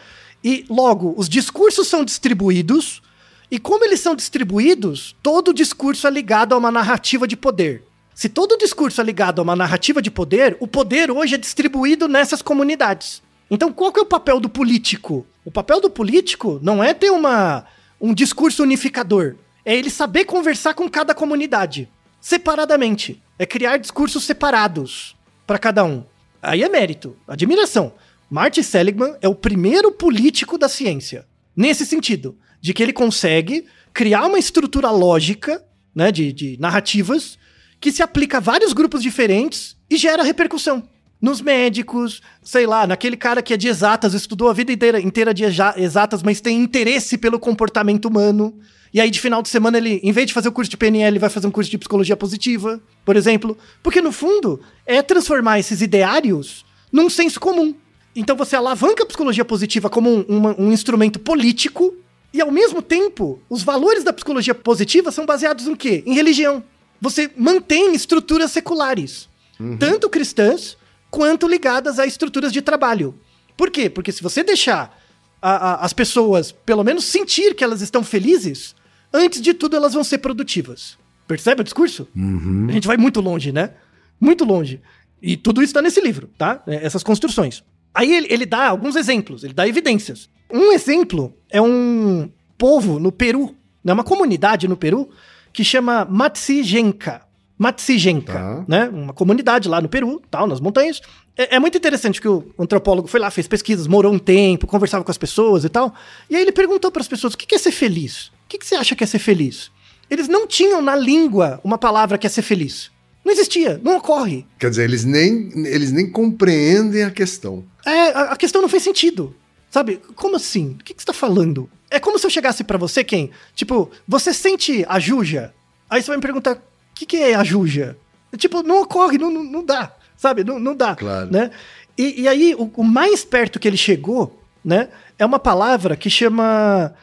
[0.43, 3.02] E logo, os discursos são distribuídos,
[3.50, 7.84] e como eles são distribuídos, todo discurso é ligado a uma narrativa de poder.
[8.13, 12.08] Se todo discurso é ligado a uma narrativa de poder, o poder hoje é distribuído
[12.08, 13.22] nessas comunidades.
[13.54, 15.28] Então, qual que é o papel do político?
[15.46, 17.63] O papel do político não é ter uma,
[18.02, 19.36] um discurso unificador.
[19.63, 21.88] É ele saber conversar com cada comunidade,
[22.20, 23.22] separadamente.
[23.38, 26.04] é criar discursos separados para cada um.
[26.42, 27.94] Aí é mérito, admiração.
[28.28, 31.28] Marty Seligman é o primeiro político da ciência.
[31.56, 35.63] Nesse sentido, de que ele consegue criar uma estrutura lógica,
[35.94, 37.38] né, de, de narrativas,
[37.80, 40.89] que se aplica a vários grupos diferentes e gera repercussão.
[41.24, 45.34] Nos médicos, sei lá, naquele cara que é de exatas, estudou a vida inteira, inteira
[45.34, 45.46] de
[45.78, 48.54] exatas, mas tem interesse pelo comportamento humano.
[48.94, 51.18] E aí, de final de semana, ele, em vez de fazer o curso de PNL,
[51.18, 53.58] vai fazer um curso de psicologia positiva, por exemplo.
[53.82, 57.74] Porque, no fundo, é transformar esses ideários num senso comum.
[58.14, 61.96] Então, você alavanca a psicologia positiva como um, um, um instrumento político,
[62.34, 66.04] e, ao mesmo tempo, os valores da psicologia positiva são baseados em quê?
[66.06, 66.62] Em religião.
[67.00, 69.78] Você mantém estruturas seculares, uhum.
[69.78, 70.76] tanto cristãs
[71.13, 73.13] quanto ligadas a estruturas de trabalho.
[73.56, 73.88] Por quê?
[73.88, 74.99] Porque se você deixar
[75.39, 78.73] a, a, as pessoas, pelo menos, sentir que elas estão felizes,
[79.13, 80.97] antes de tudo elas vão ser produtivas.
[81.28, 82.08] Percebe o discurso?
[82.15, 82.65] Uhum.
[82.67, 83.76] A gente vai muito longe, né?
[84.19, 84.82] Muito longe.
[85.21, 86.63] E tudo isso está nesse livro, tá?
[86.65, 87.63] É, essas construções.
[87.93, 90.28] Aí ele, ele, dá alguns exemplos, ele dá evidências.
[90.52, 95.12] Um exemplo é um povo no Peru, né, uma comunidade no Peru,
[95.54, 97.21] que chama Matsigenka.
[97.58, 98.66] Matsigenka, tá.
[98.68, 98.89] né?
[98.89, 101.02] Uma comunidade lá no Peru, tal, nas montanhas.
[101.38, 105.04] É, é, muito interessante que o antropólogo foi lá, fez pesquisas, morou um tempo, conversava
[105.04, 105.94] com as pessoas e tal.
[106.30, 108.28] E aí ele perguntou para as pessoas: o que é ser feliz?
[108.28, 109.72] O que, que você acha que é ser feliz?
[110.10, 112.92] Eles não tinham na língua uma palavra que é ser feliz.
[113.24, 114.46] Não existia, não ocorre.
[114.60, 117.63] Quer dizer, eles nem, eles nem compreendem a questão.
[117.86, 119.34] É, a, a questão não fez sentido.
[119.72, 120.00] Sabe?
[120.16, 120.78] Como assim?
[120.80, 121.70] O que, que você tá falando?
[121.89, 123.32] É como se eu chegasse para você, quem?
[123.56, 125.54] Tipo, você sente a Juja?
[125.89, 126.62] Aí você vai me perguntar,
[126.94, 127.98] que, que é a Juja?
[128.38, 129.92] Tipo, não ocorre, não, não, não dá.
[130.16, 130.44] Sabe?
[130.44, 130.96] Não, não dá.
[130.96, 131.32] Claro.
[131.32, 131.52] Né?
[131.98, 134.90] E, e aí, o, o, mais perto que ele chegou, né?
[135.18, 136.94] É uma palavra que chama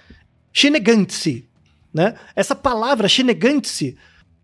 [0.52, 1.48] Shinegantsi,
[1.92, 2.14] né?
[2.34, 3.96] Essa palavra Shinegantsi,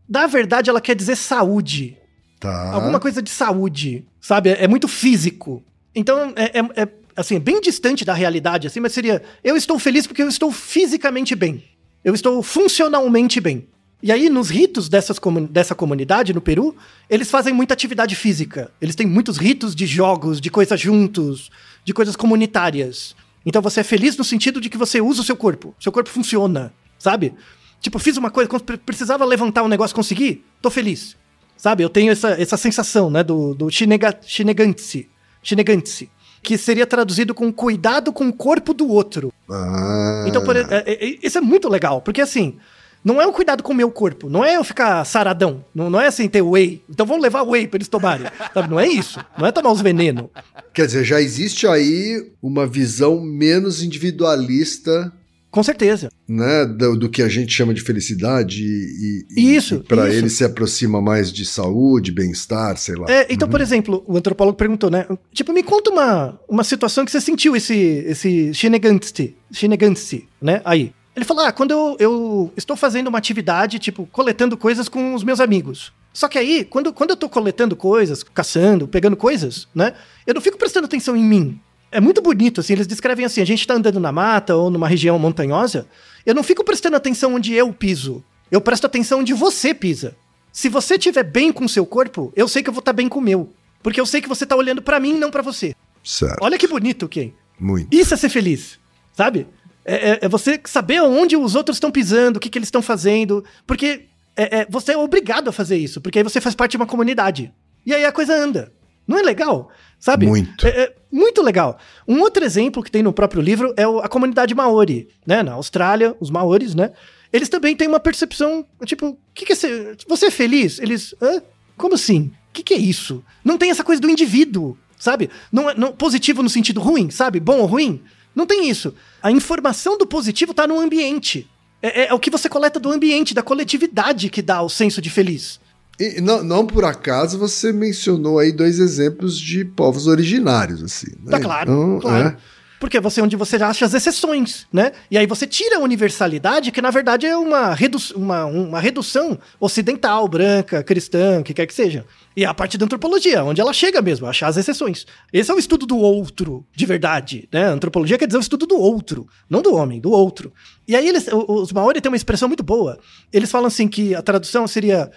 [0.08, 1.96] na verdade, ela quer dizer saúde.
[2.38, 2.72] Tá.
[2.72, 4.50] Alguma coisa de saúde, sabe?
[4.50, 5.64] É, é muito físico.
[5.94, 10.06] Então, é, é, é, assim, bem distante da realidade, assim, mas seria: eu estou feliz
[10.06, 11.64] porque eu estou fisicamente bem.
[12.04, 13.66] Eu estou funcionalmente bem.
[14.02, 16.76] E aí, nos ritos dessas comun dessa comunidade no Peru,
[17.08, 18.70] eles fazem muita atividade física.
[18.80, 21.50] Eles têm muitos ritos de jogos, de coisas juntos,
[21.84, 23.16] de coisas comunitárias.
[23.44, 25.74] Então você é feliz no sentido de que você usa o seu corpo.
[25.80, 27.32] Seu corpo funciona, sabe?
[27.80, 28.50] Tipo, fiz uma coisa,
[28.84, 31.16] precisava levantar um negócio, consegui, tô feliz.
[31.56, 31.82] Sabe?
[31.82, 35.08] Eu tenho essa, essa sensação, né, do, do shinega, shinegantsi,
[35.42, 36.10] shinegantsi,
[36.42, 39.32] que seria traduzido com cuidado com o corpo do outro.
[39.48, 40.24] Ah.
[40.28, 42.58] Então, por, é, é, isso é muito legal, porque assim,
[43.06, 46.00] não é um cuidado com o meu corpo, não é eu ficar saradão, não, não
[46.00, 46.82] é assim ter whey.
[46.90, 48.26] Então vamos levar whey para eles tomarem.
[48.52, 48.68] Sabe?
[48.68, 50.26] Não é isso, não é tomar os venenos.
[50.74, 55.12] Quer dizer, já existe aí uma visão menos individualista
[55.48, 56.10] com certeza.
[56.28, 59.80] Né, do, do, que a gente chama de felicidade e, e isso.
[59.88, 63.06] Para ele se aproxima mais de saúde, bem-estar, sei lá.
[63.08, 63.52] É, então, uhum.
[63.52, 65.06] por exemplo, o antropólogo perguntou, né?
[65.32, 70.60] Tipo, me conta uma, uma situação que você sentiu esse, esse shinegantsi, né?
[70.62, 70.92] Aí.
[71.16, 75.24] Ele falou: ah, quando eu, eu estou fazendo uma atividade, tipo, coletando coisas com os
[75.24, 75.92] meus amigos.
[76.12, 79.94] Só que aí, quando, quando eu tô coletando coisas, caçando, pegando coisas, né?
[80.26, 83.44] Eu não fico prestando atenção em mim é muito bonito, assim, eles descrevem assim, a
[83.44, 85.86] gente tá andando na mata ou numa região montanhosa,
[86.24, 90.16] eu não fico prestando atenção onde eu piso, eu presto atenção onde você pisa.
[90.52, 92.96] Se você estiver bem com o seu corpo, eu sei que eu vou estar tá
[92.96, 93.52] bem com o meu,
[93.82, 95.74] porque eu sei que você tá olhando para mim, não para você.
[96.02, 96.38] Certo.
[96.40, 97.32] Olha que bonito, Ken.
[97.58, 97.94] Muito.
[97.94, 98.78] Isso é ser feliz,
[99.12, 99.46] sabe?
[99.86, 102.82] É, é, é você saber onde os outros estão pisando, o que, que eles estão
[102.82, 106.72] fazendo, porque é, é, você é obrigado a fazer isso, porque aí você faz parte
[106.72, 107.52] de uma comunidade.
[107.84, 108.72] E aí a coisa anda.
[109.06, 109.70] Não é legal?
[109.98, 110.26] Sabe?
[110.26, 110.66] Muito.
[110.66, 111.78] É, é, muito legal.
[112.06, 115.42] Um outro exemplo que tem no próprio livro é o, a comunidade Maori, né?
[115.42, 116.90] Na Austrália, os Maoris, né?
[117.32, 119.96] Eles também têm uma percepção, tipo, que, que é ser.
[120.08, 120.78] Você é feliz?
[120.78, 121.14] Eles.
[121.20, 121.42] Hã?
[121.76, 122.32] Como assim?
[122.50, 123.24] O que, que é isso?
[123.44, 125.30] Não tem essa coisa do indivíduo, sabe?
[125.52, 127.38] Não, é, não positivo no sentido ruim, sabe?
[127.38, 128.02] Bom ou ruim.
[128.36, 128.94] Não tem isso.
[129.22, 131.48] A informação do positivo tá no ambiente.
[131.82, 135.00] É, é, é o que você coleta do ambiente, da coletividade que dá o senso
[135.00, 135.58] de feliz.
[135.98, 141.12] E não, não por acaso você mencionou aí dois exemplos de povos originários, assim.
[141.24, 141.30] Né?
[141.30, 142.28] Tá claro, então, claro.
[142.28, 142.36] É.
[142.78, 144.92] Porque você onde você acha as exceções, né?
[145.10, 149.38] E aí você tira a universalidade, que na verdade é uma, redu uma, uma redução
[149.58, 152.04] ocidental, branca, cristã, que quer que seja.
[152.36, 155.06] E é a parte da antropologia, onde ela chega mesmo, a achar as exceções.
[155.32, 157.66] Esse é o estudo do outro, de verdade, né?
[157.66, 160.52] Antropologia quer dizer o estudo do outro, não do homem, do outro.
[160.86, 162.98] E aí eles, os Maori têm uma expressão muito boa.
[163.32, 165.10] Eles falam assim que a tradução seria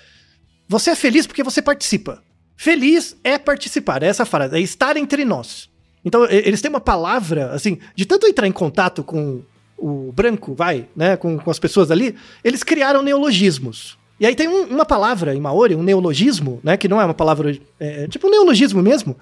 [0.70, 2.22] você é feliz porque você participa.
[2.56, 5.68] Feliz é participar, é essa frase, é estar entre nós.
[6.10, 9.44] Então, eles têm uma palavra, assim, de tanto entrar em contato com
[9.78, 13.96] o branco, vai, né, com, com as pessoas ali, eles criaram neologismos.
[14.20, 16.76] E aí tem um- uma palavra em Maori, um neologismo, né?
[16.76, 17.56] Que não é uma palavra.
[17.80, 19.16] É, tipo um neologismo mesmo,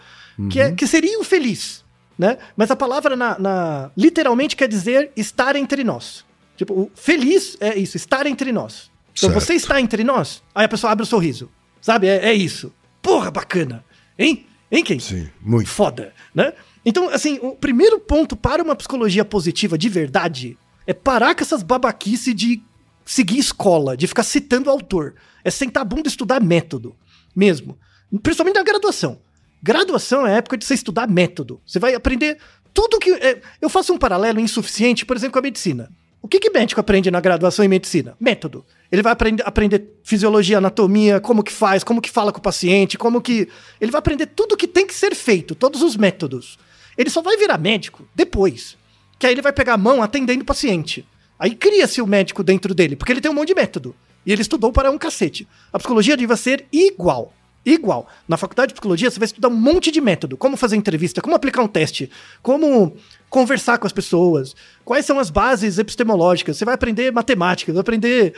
[0.49, 1.83] que, é, que seria o feliz,
[2.17, 2.37] né?
[2.55, 6.25] Mas a palavra na, na- literalmente quer dizer estar entre nós.
[6.55, 8.89] Tipo, o feliz é isso, estar entre nós.
[9.13, 9.39] Então Certo.
[9.43, 11.49] você está entre nós, aí a pessoa abre o sorriso.
[11.81, 12.07] Sabe?
[12.07, 12.73] É, é isso.
[13.01, 13.83] Porra, bacana.
[14.17, 14.47] Hein?
[14.71, 14.99] Hein, quem?
[14.99, 15.69] Sim, muito.
[15.69, 16.53] foda, né?
[16.89, 20.57] Então, assim, o primeiro ponto para uma psicologia positiva de verdade
[20.87, 22.63] é parar com essas babaquice de
[23.03, 25.15] seguir escola, de ficar citando autor.
[25.43, 26.95] É sentar a bunda e estudar método,
[27.35, 27.77] mesmo.
[28.23, 29.19] Principalmente na graduação.
[29.61, 31.59] Graduação é a época de você estudar método.
[31.65, 32.37] Você vai aprender
[32.73, 33.11] tudo que.
[33.15, 35.91] é, eu faço um paralelo insuficiente, por exemplo, com a medicina.
[36.21, 38.15] O que, que médico aprende na graduação em medicina?
[38.17, 38.65] Método.
[38.89, 42.97] Ele vai aprender, aprender fisiologia, anatomia, como que faz, como que fala com o paciente,
[42.97, 43.49] como que.
[43.81, 46.57] Ele vai aprender tudo que tem que ser feito, todos os métodos.
[46.97, 48.77] Ele só vai virar médico depois.
[49.19, 51.05] Que aí ele vai pegar a mão atendendo o paciente.
[51.39, 53.95] Aí cria-se o médico dentro dele, porque ele tem um monte de método.
[54.25, 55.47] E ele estudou para um cacete.
[55.71, 57.33] A psicologia devia ser igual.
[57.65, 58.07] Igual.
[58.27, 60.37] Na faculdade de psicologia, você vai estudar um monte de método.
[60.37, 62.09] Como fazer entrevista, como aplicar um teste,
[62.41, 62.95] como
[63.29, 66.57] conversar com as pessoas, quais são as bases epistemológicas.
[66.57, 68.33] Você vai aprender matemática, vai aprender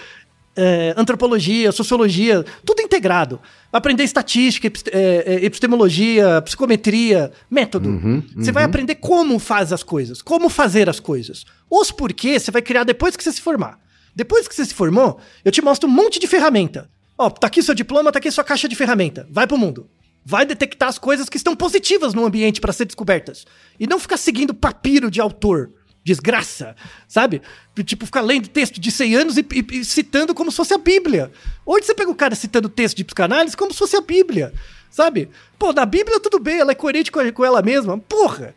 [0.60, 3.40] é, antropologia, sociologia, tudo integrado.
[3.72, 8.24] Aprender estatística, é, é, epistemologia, psicometria, método.
[8.36, 11.46] Você vai aprender como faz as coisas, como fazer as coisas.
[11.70, 13.80] Os porquês você vai criar depois que você se formar.
[14.14, 16.90] Depois que você se formou, eu te mostro um monte de ferramenta.
[17.18, 19.28] Ó, tá aqui seu diploma, tá aqui sua caixa de ferramenta.
[19.32, 19.90] Vai pro mundo.
[20.26, 23.46] Vai detectar as coisas que estão positivas no ambiente para ser descobertas.
[23.80, 25.72] E não ficar seguindo papiro de autor.
[26.04, 26.76] Desgraça,
[27.08, 27.42] sabe?
[27.86, 30.78] Tipo, ficar lendo texto de 100 anos e, e- e citando como se fosse a
[30.78, 31.32] Bíblia.
[31.66, 34.54] Hoje você pega o cara citando texto de psicanálise como se fosse a Bíblia,
[34.90, 35.30] sabe?
[35.58, 37.98] Pô, na Bíblia tudo bem, ela é coerente com, ela mesma.
[37.98, 38.56] Porra,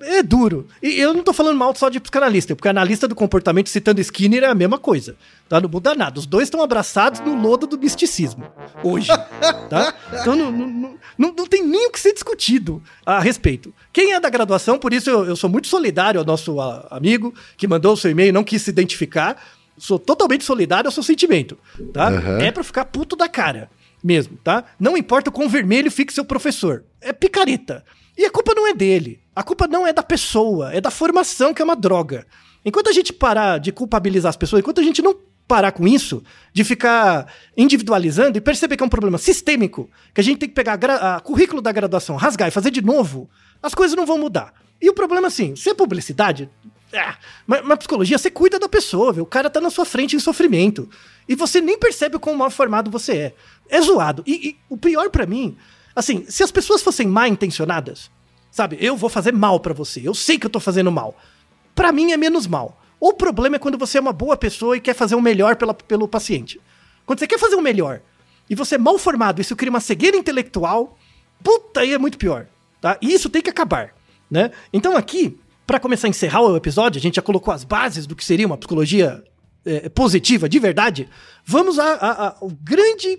[0.00, 0.66] é, duro.
[0.82, 4.44] E eu não tô falando mal só de psicanalista, porque analista do comportamento citando Skinner
[4.44, 5.16] é a mesma coisa,
[5.48, 5.60] tá?
[5.60, 6.18] Não muda nada.
[6.18, 8.44] Os dois estão abraçados no lodo do misticismo,
[8.82, 9.08] hoje,
[9.68, 9.94] tá?
[10.20, 13.74] Então não, não, não, não- tem nem o que ser discutido a respeito.
[13.92, 17.34] Quem é da graduação, por isso eu, eu sou muito solidário ao nosso ah, amigo
[17.56, 19.36] que mandou o seu e-mail, não quis se identificar.
[19.76, 21.58] Sou totalmente solidário ao seu sentimento,
[21.92, 22.06] tá?
[22.08, 22.38] Aham.
[22.38, 23.68] É pra ficar puto da cara
[24.04, 24.64] mesmo, tá?
[24.78, 26.84] Não importa o quão vermelho fique seu professor.
[27.00, 27.82] É picareta.
[28.16, 29.20] E a culpa não é dele.
[29.34, 32.26] A culpa não é da pessoa, é da formação que é uma droga.
[32.64, 35.16] Enquanto a gente parar de culpabilizar as pessoas, enquanto a gente não
[35.48, 40.24] parar com isso, de ficar individualizando e perceber que é um problema sistêmico, que a
[40.24, 43.28] gente tem que pegar a currículo da graduação, rasgar e fazer de novo,
[43.62, 44.54] as coisas não vão mudar.
[44.80, 46.48] E o problema, assim, se é publicidade,
[46.96, 49.24] ah, mas, mas psicologia, você cuida da pessoa, viu?
[49.24, 50.88] O cara tá na sua frente em sofrimento.
[51.28, 53.34] E você nem percebe o quão mal formado você é.
[53.68, 54.22] É zoado.
[54.26, 55.56] E, e o pior pra mim,
[55.94, 58.10] assim, se as pessoas fossem mal intencionadas,
[58.50, 58.76] sabe?
[58.80, 60.00] Eu vou fazer mal pra você.
[60.06, 61.16] Eu sei que eu tô fazendo mal.
[61.74, 62.80] Pra mim é menos mal.
[63.00, 65.74] O problema é quando você é uma boa pessoa e quer fazer o melhor pela,
[65.74, 66.60] pelo paciente.
[67.04, 68.00] Quando você quer fazer o melhor
[68.48, 70.96] e você é mal formado, isso cria uma cegueira intelectual,
[71.42, 72.46] puta, aí é muito pior,
[72.80, 72.96] tá?
[73.02, 73.94] E isso tem que acabar,
[74.30, 74.50] né?
[74.72, 78.16] Então aqui, pra começar a encerrar o episódio, a gente já colocou as bases do
[78.16, 79.22] que seria uma psicologia
[79.66, 81.08] é, positiva, de verdade.
[81.44, 83.18] Vamos ao grande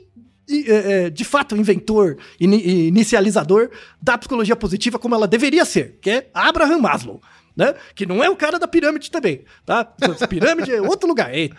[1.13, 3.69] de fato, inventor, ini- inicializador
[4.01, 7.21] da psicologia positiva como ela deveria ser, que é Abraham Maslow.
[7.57, 7.73] Né?
[7.95, 9.85] Que não é o cara da pirâmide também, tá?
[10.27, 11.57] Pirâmide é outro lugar, é ET,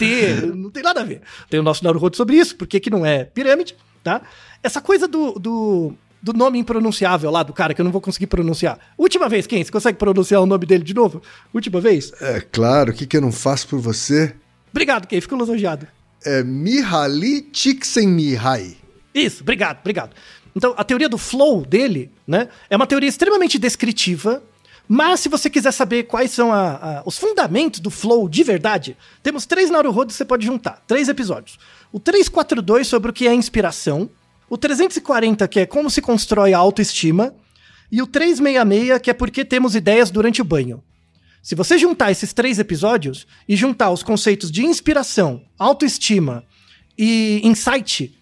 [0.55, 1.23] não tem nada a ver.
[1.49, 3.75] Tem o nosso Naruto sobre isso, porque que não é pirâmide,
[4.05, 4.21] tá?
[4.63, 8.27] Essa coisa do, do, do nome impronunciável lá do cara, que eu não vou conseguir
[8.27, 8.79] pronunciar.
[8.99, 9.65] Última vez, quem?
[9.65, 11.23] Você consegue pronunciar o nome dele de novo?
[11.55, 12.13] Última vez?
[12.21, 14.35] É claro, o que, que eu não faço por você?
[14.71, 15.89] Obrigado, Kay, fico lisonjeado.
[16.27, 18.77] É Mihaly Csikszentmihalyi.
[19.15, 20.11] Isso, obrigado, obrigado.
[20.55, 24.43] Então, a teoria do flow dele, né, é uma teoria extremamente descritiva,
[24.89, 28.97] mas se você quiser saber quais são a- a- os fundamentos do flow de verdade,
[29.23, 31.59] temos três Naruhodo que você pode juntar, três episódios.
[31.93, 34.11] O 342 sobre o que é inspiração,
[34.51, 37.35] o 340 que é como se constrói a autoestima,
[37.91, 40.83] e o 366 que é por que temos ideias durante o banho.
[41.47, 46.45] Se você juntar esses três episódios e juntar os conceitos de inspiração, autoestima
[46.99, 48.13] e insight,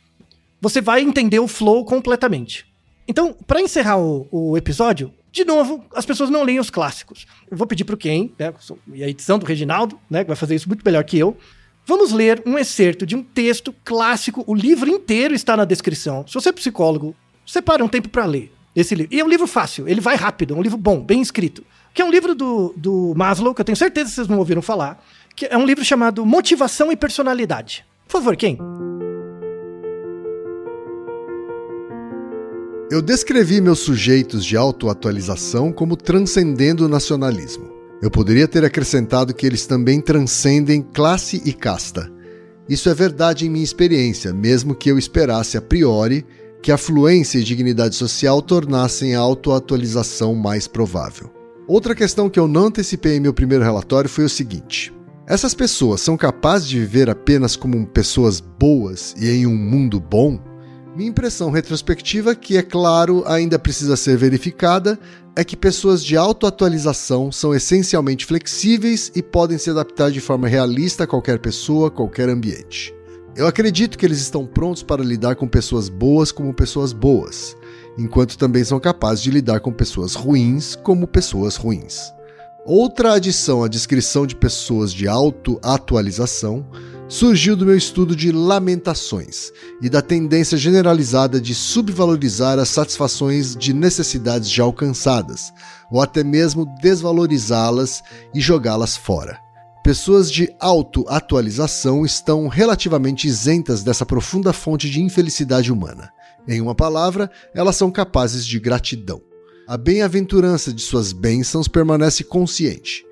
[0.60, 2.66] você vai entender o flow completamente.
[3.08, 7.26] Então, para encerrar o, o episódio, de novo, as pessoas não leem os clássicos.
[7.50, 8.52] Eu vou pedir pro Ken, né,
[8.92, 11.34] e a edição do Reginaldo, né, que vai fazer isso muito melhor que eu.
[11.86, 14.44] Vamos ler um excerto de um texto clássico.
[14.46, 16.26] O livro inteiro está na descrição.
[16.26, 17.16] Se você é psicólogo,
[17.46, 19.14] separe um tempo para ler esse livro.
[19.14, 21.64] E é um livro fácil, ele vai rápido, é um livro bom, bem escrito.
[21.94, 24.60] Que é um livro do, do Maslow, que eu tenho certeza que vocês não ouviram
[24.60, 25.00] falar.
[25.36, 27.86] Que é um livro chamado Motivação e Personalidade.
[28.08, 28.58] Por favor, Ken.
[32.90, 37.72] Eu descrevi meus sujeitos de autoatualização como transcendendo o nacionalismo.
[38.02, 42.12] Eu poderia ter acrescentado que eles também transcendem classe e casta.
[42.68, 46.26] Isso é verdade em minha experiência, mesmo que eu esperasse a priori
[46.60, 51.43] que a fluência e dignidade social tornassem a autoatualização mais provável.
[51.66, 54.92] Outra questão que eu não antecipei em meu primeiro relatório foi o seguinte:
[55.26, 60.38] essas pessoas são capazes de viver apenas como pessoas boas e em um mundo bom?
[60.94, 64.98] Minha impressão retrospectiva, que é claro ainda precisa ser verificada,
[65.34, 71.04] é que pessoas de autoatualização são essencialmente flexíveis e podem se adaptar de forma realista
[71.04, 72.94] a qualquer pessoa, qualquer ambiente.
[73.34, 77.56] Eu acredito que eles estão prontos para lidar com pessoas boas como pessoas boas,
[77.98, 82.12] enquanto também são capazes de lidar com pessoas ruins como pessoas ruins.
[82.66, 86.66] Outra adição à descrição de pessoas de autoatualização
[87.08, 93.74] surgiu do meu estudo de lamentações e da tendência generalizada de subvalorizar as satisfações de
[93.74, 95.52] necessidades já alcançadas,
[95.90, 98.02] ou até mesmo desvalorizá-las
[98.34, 99.38] e jogá-las fora.
[99.84, 106.13] Pessoas de auto-atualização estão relativamente isentas dessa profunda fonte de infelicidade humana.
[106.46, 109.22] Em uma palavra, elas são capazes de gratidão.
[109.66, 113.04] A bem-aventurança de suas bênçãos permanece consciente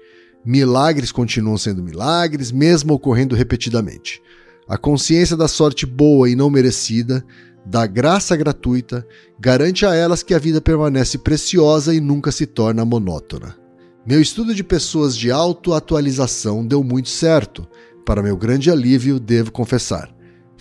[0.44, 4.20] Milagres continuam sendo milagres, mesmo ocorrendo repetidamente.
[4.68, 7.24] A consciência da sorte boa e não merecida,
[7.64, 9.06] da graça gratuita,
[9.38, 13.56] garante a elas que a vida permanece preciosa e nunca se torna monótona.
[14.04, 17.64] Meu estudo de pessoas de autoatualização deu muito certo.
[18.04, 20.11] Para meu grande alívio, devo confessar.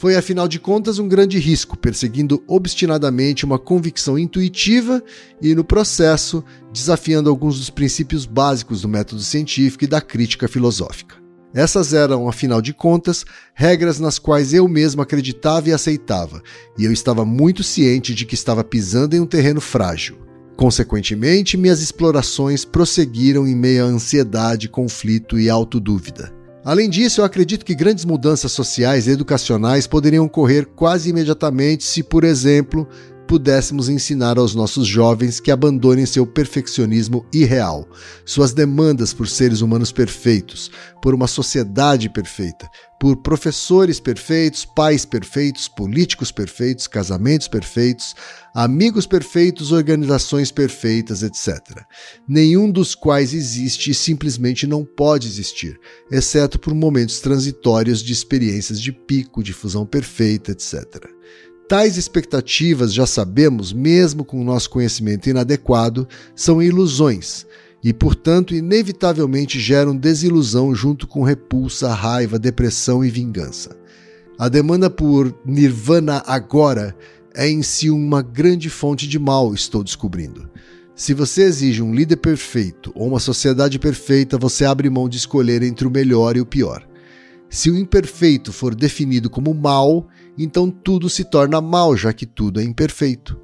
[0.01, 4.99] Foi, afinal de contas, um grande risco, perseguindo obstinadamente uma convicção intuitiva
[5.39, 6.43] e, no processo,
[6.73, 11.17] desafiando alguns dos princípios básicos do método científico e da crítica filosófica.
[11.53, 13.23] Essas eram, afinal de contas,
[13.53, 16.41] regras nas quais eu mesmo acreditava e aceitava,
[16.79, 20.17] e eu estava muito ciente de que estava pisando em um terreno frágil.
[20.57, 26.40] Consequentemente, minhas explorações prosseguiram em meio à ansiedade, conflito e autodúvida.
[26.63, 32.03] Além disso, eu acredito que grandes mudanças sociais e educacionais poderiam ocorrer quase imediatamente se,
[32.03, 32.87] por exemplo,
[33.27, 37.87] pudéssemos ensinar aos nossos jovens que abandonem seu perfeccionismo irreal,
[38.25, 40.69] suas demandas por seres humanos perfeitos,
[41.01, 42.69] por uma sociedade perfeita,
[42.99, 48.15] por professores perfeitos, pais perfeitos, políticos perfeitos, casamentos perfeitos,
[48.53, 51.83] amigos perfeitos, organizações perfeitas, etc.
[52.27, 55.79] Nenhum dos quais existe e simplesmente não pode existir,
[56.11, 61.09] exceto por momentos transitórios de experiências de pico, de fusão perfeita, etc.
[61.71, 66.05] Tais expectativas, já sabemos, mesmo com o nosso conhecimento inadequado,
[66.35, 67.45] são ilusões
[67.81, 73.73] e, portanto, inevitavelmente geram desilusão junto com repulsa, raiva, depressão e vingança.
[74.37, 76.93] A demanda por nirvana agora
[77.33, 80.49] é em si uma grande fonte de mal, estou descobrindo.
[80.93, 85.63] Se você exige um líder perfeito ou uma sociedade perfeita, você abre mão de escolher
[85.63, 86.85] entre o melhor e o pior.
[87.49, 92.59] Se o imperfeito for definido como mal, então tudo se torna mal, já que tudo
[92.59, 93.39] é imperfeito.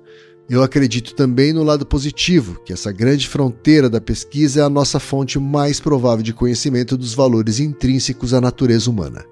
[0.49, 4.97] Eu acredito também no lado positivo, que essa grande fronteira da pesquisa é a nossa
[4.97, 9.25] fonte mais provável de conhecimento dos valores intrínsecos à natureza humana.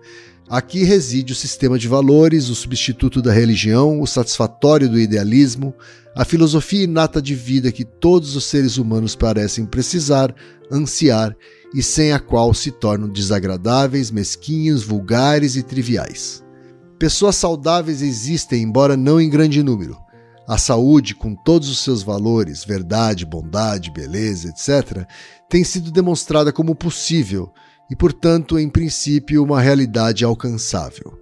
[0.48, 5.74] Aqui reside o sistema de valores, o substituto da religião, o satisfatório do idealismo,
[6.16, 10.36] a filosofia inata de vida que todos os seres humanos parecem precisar,
[10.72, 11.36] ansiar
[11.74, 16.45] e sem a qual se tornam desagradáveis, mesquinhos, vulgares e triviais.
[17.00, 19.98] Pessoas saudáveis existem, embora não em grande número.
[20.48, 25.06] A saúde, com todos os seus valores, verdade, bondade, beleza, etc.,
[25.50, 27.52] tem sido demonstrada como possível
[27.90, 31.20] e, portanto, em princípio, uma realidade alcançável.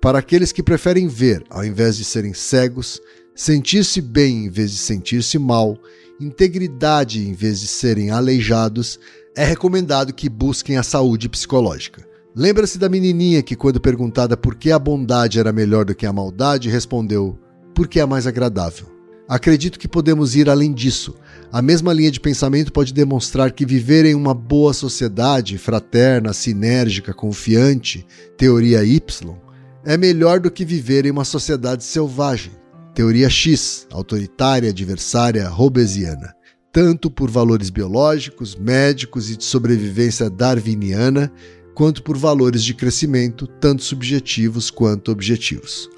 [0.00, 3.00] Para aqueles que preferem ver ao invés de serem cegos,
[3.34, 5.76] sentir-se bem em vez de sentir-se mal,
[6.20, 9.00] integridade em vez de serem aleijados,
[9.36, 12.06] é recomendado que busquem a saúde psicológica.
[12.38, 16.12] Lembra-se da menininha que, quando perguntada por que a bondade era melhor do que a
[16.12, 17.38] maldade, respondeu:
[17.74, 18.94] porque é mais agradável.
[19.26, 21.14] Acredito que podemos ir além disso.
[21.50, 27.14] A mesma linha de pensamento pode demonstrar que viver em uma boa sociedade, fraterna, sinérgica,
[27.14, 28.06] confiante,
[28.36, 29.34] teoria Y,
[29.82, 32.52] é melhor do que viver em uma sociedade selvagem,
[32.94, 36.36] teoria X, autoritária, adversária, robesiana
[36.76, 41.32] tanto por valores biológicos, médicos e de sobrevivência darwiniana,
[41.76, 45.90] quanto por valores de crescimento, tanto subjetivos quanto objetivos.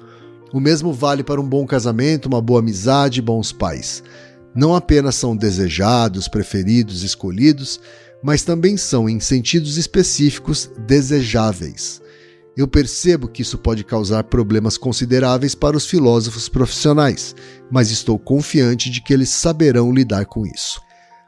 [0.51, 4.03] O mesmo vale para um bom casamento, uma boa amizade e bons pais.
[4.53, 7.79] Não apenas são desejados, preferidos, escolhidos,
[8.21, 12.01] mas também são, em sentidos específicos, desejáveis.
[12.57, 17.33] Eu percebo que isso pode causar problemas consideráveis para os filósofos profissionais,
[17.71, 20.81] mas estou confiante de que eles saberão lidar com isso.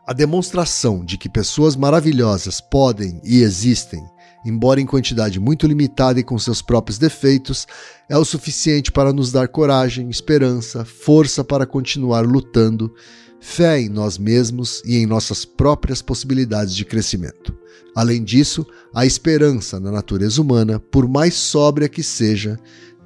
[0.05, 4.11] A demonstração de que pessoas maravilhosas podem e existem
[4.45, 7.67] embora em quantidade muito limitada e com seus próprios defeitos,
[8.09, 12.93] é o suficiente para nos dar coragem, esperança, força para continuar lutando,
[13.39, 17.55] fé em nós mesmos e em nossas próprias possibilidades de crescimento.
[17.95, 22.57] Além disso, a esperança na natureza humana, por mais sóbria que seja,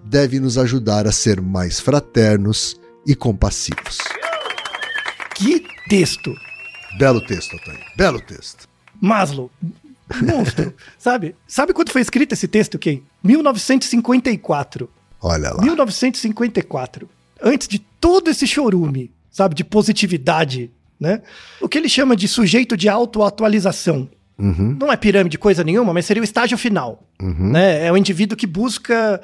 [0.04, 3.98] deve nos ajudar a ser mais fraternos e compassivos.
[5.36, 6.34] Que texto!
[6.98, 7.84] Belo texto, Otávio.
[7.98, 8.70] Belo texto.
[9.02, 9.52] Maslow,
[10.22, 11.36] monstro, sabe?
[11.48, 13.02] Sabe quando foi escrito esse texto, Ken?
[13.24, 14.90] 1954.
[15.22, 15.62] Olha lá.
[15.62, 17.10] 1954.
[17.42, 21.22] Antes de todo esse chorume, sabe, de positividade, né?
[21.60, 24.10] O que ele chama de sujeito de autoatualização.
[24.38, 27.04] Uhum, Não é pirâmide coisa nenhuma, mas seria o estágio final.
[27.22, 27.52] uhum.
[27.52, 27.86] né?
[27.86, 29.22] É o indivíduo que busca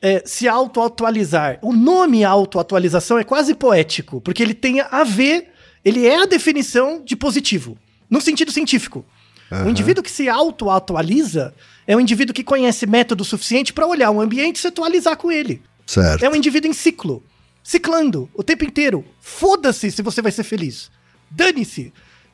[0.00, 1.58] é, se auto-atualizar.
[1.62, 5.48] O nome auto-atualização é quase poético, porque ele tem a ver,
[5.84, 7.76] ele é a definição de positivo,
[8.08, 9.04] no sentido científico.
[9.50, 9.70] O Aham.
[9.70, 11.54] indivíduo que se auto-atualiza
[11.86, 15.30] é um indivíduo que conhece método suficiente para olhar o ambiente e se atualizar com
[15.30, 15.62] ele.
[15.86, 16.24] Certo.
[16.24, 17.22] É um indivíduo em ciclo,
[17.62, 19.04] ciclando o tempo inteiro.
[19.20, 20.90] Foda-se se você vai ser feliz.
[21.30, 21.92] Dane-se.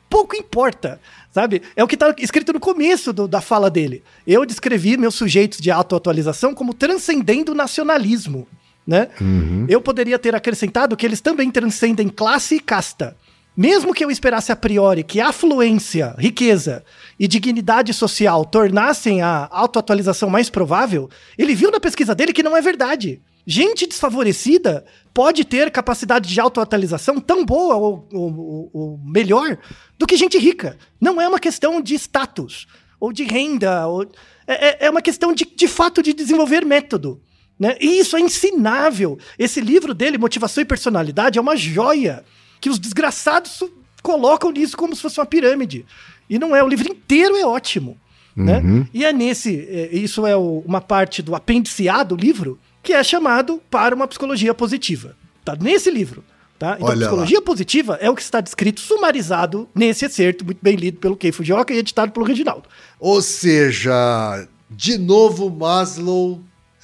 [0.09, 0.99] Pouco importa,
[1.33, 1.61] sabe?
[1.75, 4.03] É o que está escrito no começo do- da fala dele.
[4.27, 8.45] Eu descrevi meus sujeitos de autoatualização como transcendendo o nacionalismo,
[8.85, 9.07] né?
[9.21, 9.65] Uhum.
[9.69, 13.15] Eu poderia ter acrescentado que eles também transcendem classe e casta.
[13.55, 16.83] Mesmo que eu esperasse a priori que afluência, riqueza
[17.19, 22.55] e dignidade social tornassem a autoatualização mais provável, ele viu na pesquisa dele que não
[22.55, 23.21] é verdade.
[23.45, 29.57] Gente desfavorecida pode ter capacidade de autoatualização tão boa ou, ou- ou- melhor
[29.97, 30.77] do que gente rica.
[30.99, 32.67] Não é uma questão de status
[32.99, 33.85] ou de renda.
[33.87, 34.09] ou-
[34.47, 37.21] é, é- é uma questão de, de fato de desenvolver método.
[37.59, 37.75] Né?
[37.81, 39.17] E isso é ensinável.
[39.37, 42.23] Esse livro dele, Motivação e Personalidade, é uma joia
[42.61, 43.61] que os desgraçados
[44.01, 45.85] colocam nisso como se fosse uma pirâmide.
[46.29, 47.97] E não é, o livro inteiro é ótimo.
[48.33, 48.59] Né?
[48.59, 48.87] Uhum.
[48.93, 52.93] E é nesse, é, isso é o- uma parte do apêndice A do livro, que
[52.93, 55.17] é chamado para uma psicologia positiva.
[55.43, 56.23] Tá nesse livro.
[56.57, 56.75] Tá?
[56.75, 57.01] Então, Olha lá.
[57.07, 61.31] psicologia positiva é o que está descrito, sumarizado nesse excerto, muito bem lido pelo Kei
[61.31, 62.69] Fujioka e editado pelo Reginaldo.
[62.99, 66.39] Ou seja, de novo Maslow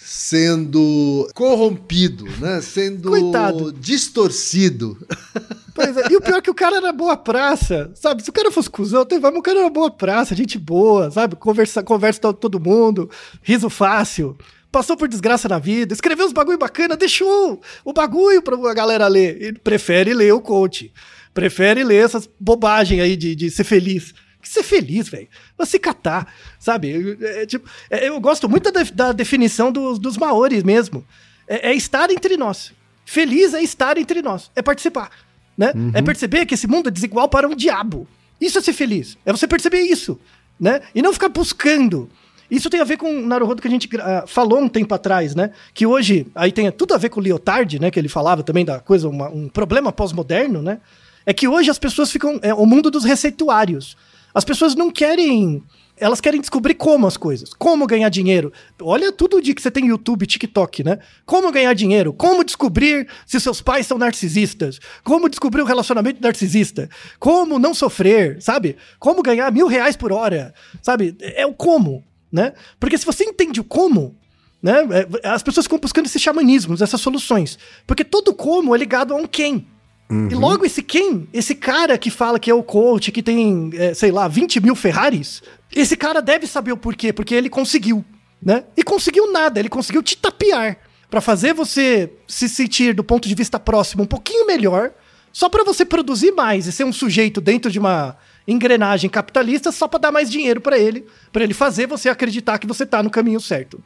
[0.09, 2.61] sendo corrompido, né?
[2.61, 3.73] Sendo Coitado.
[3.73, 4.97] distorcido.
[5.77, 8.23] Pois é, e o pior é que o cara era boa praça, sabe?
[8.23, 11.35] Se o cara fosse cuzão, tem- mas o cara era boa praça, gente boa, sabe?
[11.35, 13.07] Conversa, conversa com todo mundo,
[13.43, 14.35] riso fácil.
[14.71, 19.39] Passou por desgraça na vida, escreveu uns bagulho bacana, deixou o bagulho pra galera ler.
[19.39, 20.91] E prefere ler o coach.
[21.31, 24.15] Prefere ler essas bobagens aí de, de ser feliz.
[24.47, 25.27] Que ser feliz, velho.
[25.57, 27.17] Vai se catar, sabe?
[27.21, 31.05] É, é, tipo, é, eu gosto muito da, da definição dos, dos maores mesmo.
[31.47, 32.71] É, é estar entre nós.
[33.05, 34.49] Feliz é estar entre nós.
[34.55, 35.09] É participar.
[35.57, 35.71] Né?
[35.93, 38.07] É perceber que esse mundo é desigual para um diabo.
[38.39, 39.17] Isso é ser feliz.
[39.25, 40.19] É você perceber isso.
[40.59, 40.81] Né?
[40.95, 42.09] E não ficar buscando.
[42.49, 45.35] Isso tem a ver com o Naruhodo que a gente ah, falou um tempo atrás,
[45.35, 45.51] né?
[45.73, 47.91] Que hoje, aí tem tudo a ver com o Lyotard, né?
[47.91, 50.79] Que ele falava também da coisa, uma- um problema pós-moderno, né?
[51.25, 52.39] É que hoje as pessoas ficam.
[52.41, 53.97] É o mundo dos receituários.
[54.34, 55.63] As pessoas não querem.
[55.99, 57.53] Elas querem descobrir como as coisas.
[57.53, 58.53] Como ganhar dinheiro.
[58.80, 60.99] Olha tudo de que você tem YouTube, TikTok, né?
[61.25, 62.13] Como ganhar dinheiro.
[62.13, 64.80] Como descobrir se seus pais são narcisistas.
[65.03, 66.88] Como descobrir o relacionamento narcisista.
[67.19, 68.78] Como não sofrer, sabe?
[68.99, 70.53] Como ganhar mil reais por hora.
[70.84, 71.15] Sabe?
[71.19, 72.53] É o como, né?
[72.80, 74.15] Porque se você entende o como,
[74.61, 74.88] né?
[75.23, 77.57] é, As pessoas ficam buscando esses xamanismos, essas soluções.
[77.88, 79.65] Porque todo como é ligado a um quem.
[80.09, 83.93] E logo esse quem, esse cara que fala que é o coach, que tem, é,
[83.93, 85.41] sei lá, 20 mil Ferraris,
[85.75, 88.05] esse cara deve saber o porquê, porque ele conseguiu,
[88.41, 88.63] né?
[88.77, 90.77] E conseguiu nada, ele conseguiu te tapear
[91.09, 94.91] pra fazer você se sentir do ponto de vista próximo um pouquinho melhor,
[95.33, 98.15] só pra você produzir mais e ser um sujeito dentro de uma
[98.47, 102.67] engrenagem capitalista só pra dar mais dinheiro pra ele, pra ele fazer você acreditar que
[102.67, 103.83] você tá no caminho certo.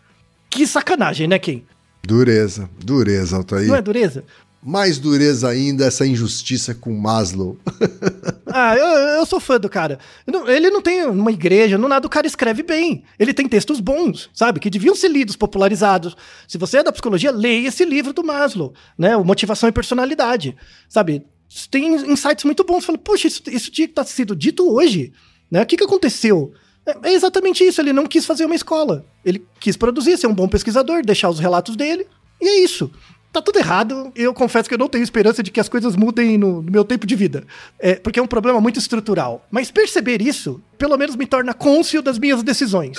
[0.49, 1.63] Que sacanagem, né, Ken?
[2.03, 3.67] Dureza, dureza, Altair.
[3.67, 4.23] Não é dureza?
[4.63, 7.57] Mais dureza ainda essa injustiça com Maslow.
[8.53, 9.97] Ah, eu, eu sou fã do cara.
[10.45, 13.01] Ele não tem uma igreja, não nada, o cara escreve bem.
[13.17, 14.59] Ele tem textos bons, sabe?
[14.59, 16.17] Que deviam ser lidos, popularizados.
[16.49, 19.15] Se você é da psicologia, leia esse livro do Maslow, né?
[19.15, 20.53] O Motivação e Personalidade,
[20.89, 21.23] sabe?
[21.69, 22.83] Tem insights muito bons.
[22.83, 25.13] Fala, poxa, isso, isso tinha que estar sido dito hoje,
[25.49, 25.61] né?
[25.61, 26.51] O que, que aconteceu?
[26.85, 29.05] É, é exatamente isso, ele não quis fazer uma escola.
[29.23, 32.05] Ele quis produzir, ser um bom pesquisador, deixar os relatos dele,
[32.41, 32.91] e é isso.
[33.31, 34.11] Tá tudo errado.
[34.15, 36.83] Eu confesso que eu não tenho esperança de que as coisas mudem no, no meu
[36.83, 37.45] tempo de vida.
[37.79, 39.47] É, porque é um problema muito estrutural.
[39.49, 42.97] Mas perceber isso, pelo menos me torna cônscio das minhas decisões.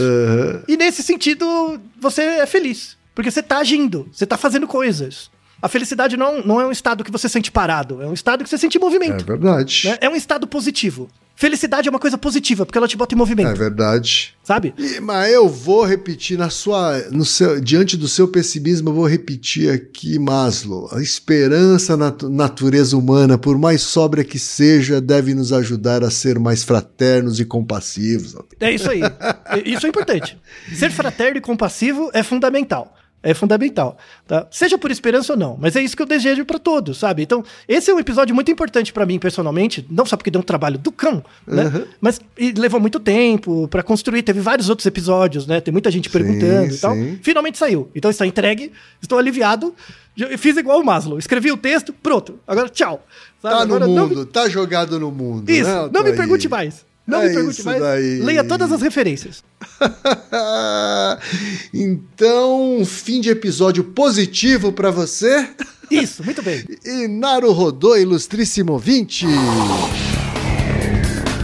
[0.67, 2.97] E nesse sentido, você é feliz.
[3.15, 5.31] Porque você tá agindo, você tá fazendo coisas.
[5.63, 8.51] A felicidade não, não é um estado que você sente parado, é um estado que
[8.51, 9.25] você sente É movimento.
[9.25, 9.83] verdade.
[9.87, 9.99] né?
[10.01, 11.09] É um estado positivo.
[11.35, 14.35] Felicidade é uma coisa positiva, porque ela te bota em É movimento, verdade.
[14.45, 14.75] sabe?
[14.77, 19.07] E- mas eu vou repetir na sua, no seu, diante do seu pessimismo, eu vou
[19.09, 20.89] repetir aqui, Maslow.
[20.93, 26.11] A esperança na tu- natureza humana, por mais sóbria que seja, deve nos ajudar a
[26.11, 28.37] ser mais fraternos e compassivos.
[28.61, 29.01] É isso aí.
[29.03, 30.39] É- Isso é importante.
[30.75, 32.95] Ser fraterno e compassivo é fundamental.
[33.23, 33.97] É fundamental,
[34.27, 34.47] tá?
[34.51, 37.23] Seja por esperança ou não, mas é isso que eu desejo pra todos, sabe?
[37.23, 40.45] Então, esse é um episódio muito importante pra mim personalmente, não só porque deu um
[40.45, 41.67] trabalho do cão, né?
[41.67, 41.85] Uhum.
[42.01, 42.21] Mas
[42.59, 45.61] levou muito tempo pra construir, teve vários outros episódios, né?
[45.61, 46.95] Tem muita gente perguntando e tal.
[46.95, 47.19] sim.
[47.23, 47.89] Finalmente saiu.
[47.95, 49.73] Então está entregue, estou aliviado.
[50.19, 52.39] Eu fiz igual o Maslow, escrevi o texto, pronto.
[52.47, 53.07] Agora tchau.
[53.41, 53.55] Sabe?
[53.55, 55.49] Tá no Agora não me- mundo, tá jogado no mundo.
[55.49, 56.85] Isso, né, não me pergunte mais.
[57.13, 57.81] Não É me pergunte mais.
[57.81, 58.21] daí.
[58.21, 59.45] Leia todas as referências.
[61.73, 65.49] então, fim de episódio positivo pra você.
[65.91, 66.65] Isso, muito bem.
[66.85, 69.27] E Naru Rodô, ilustríssimo 20.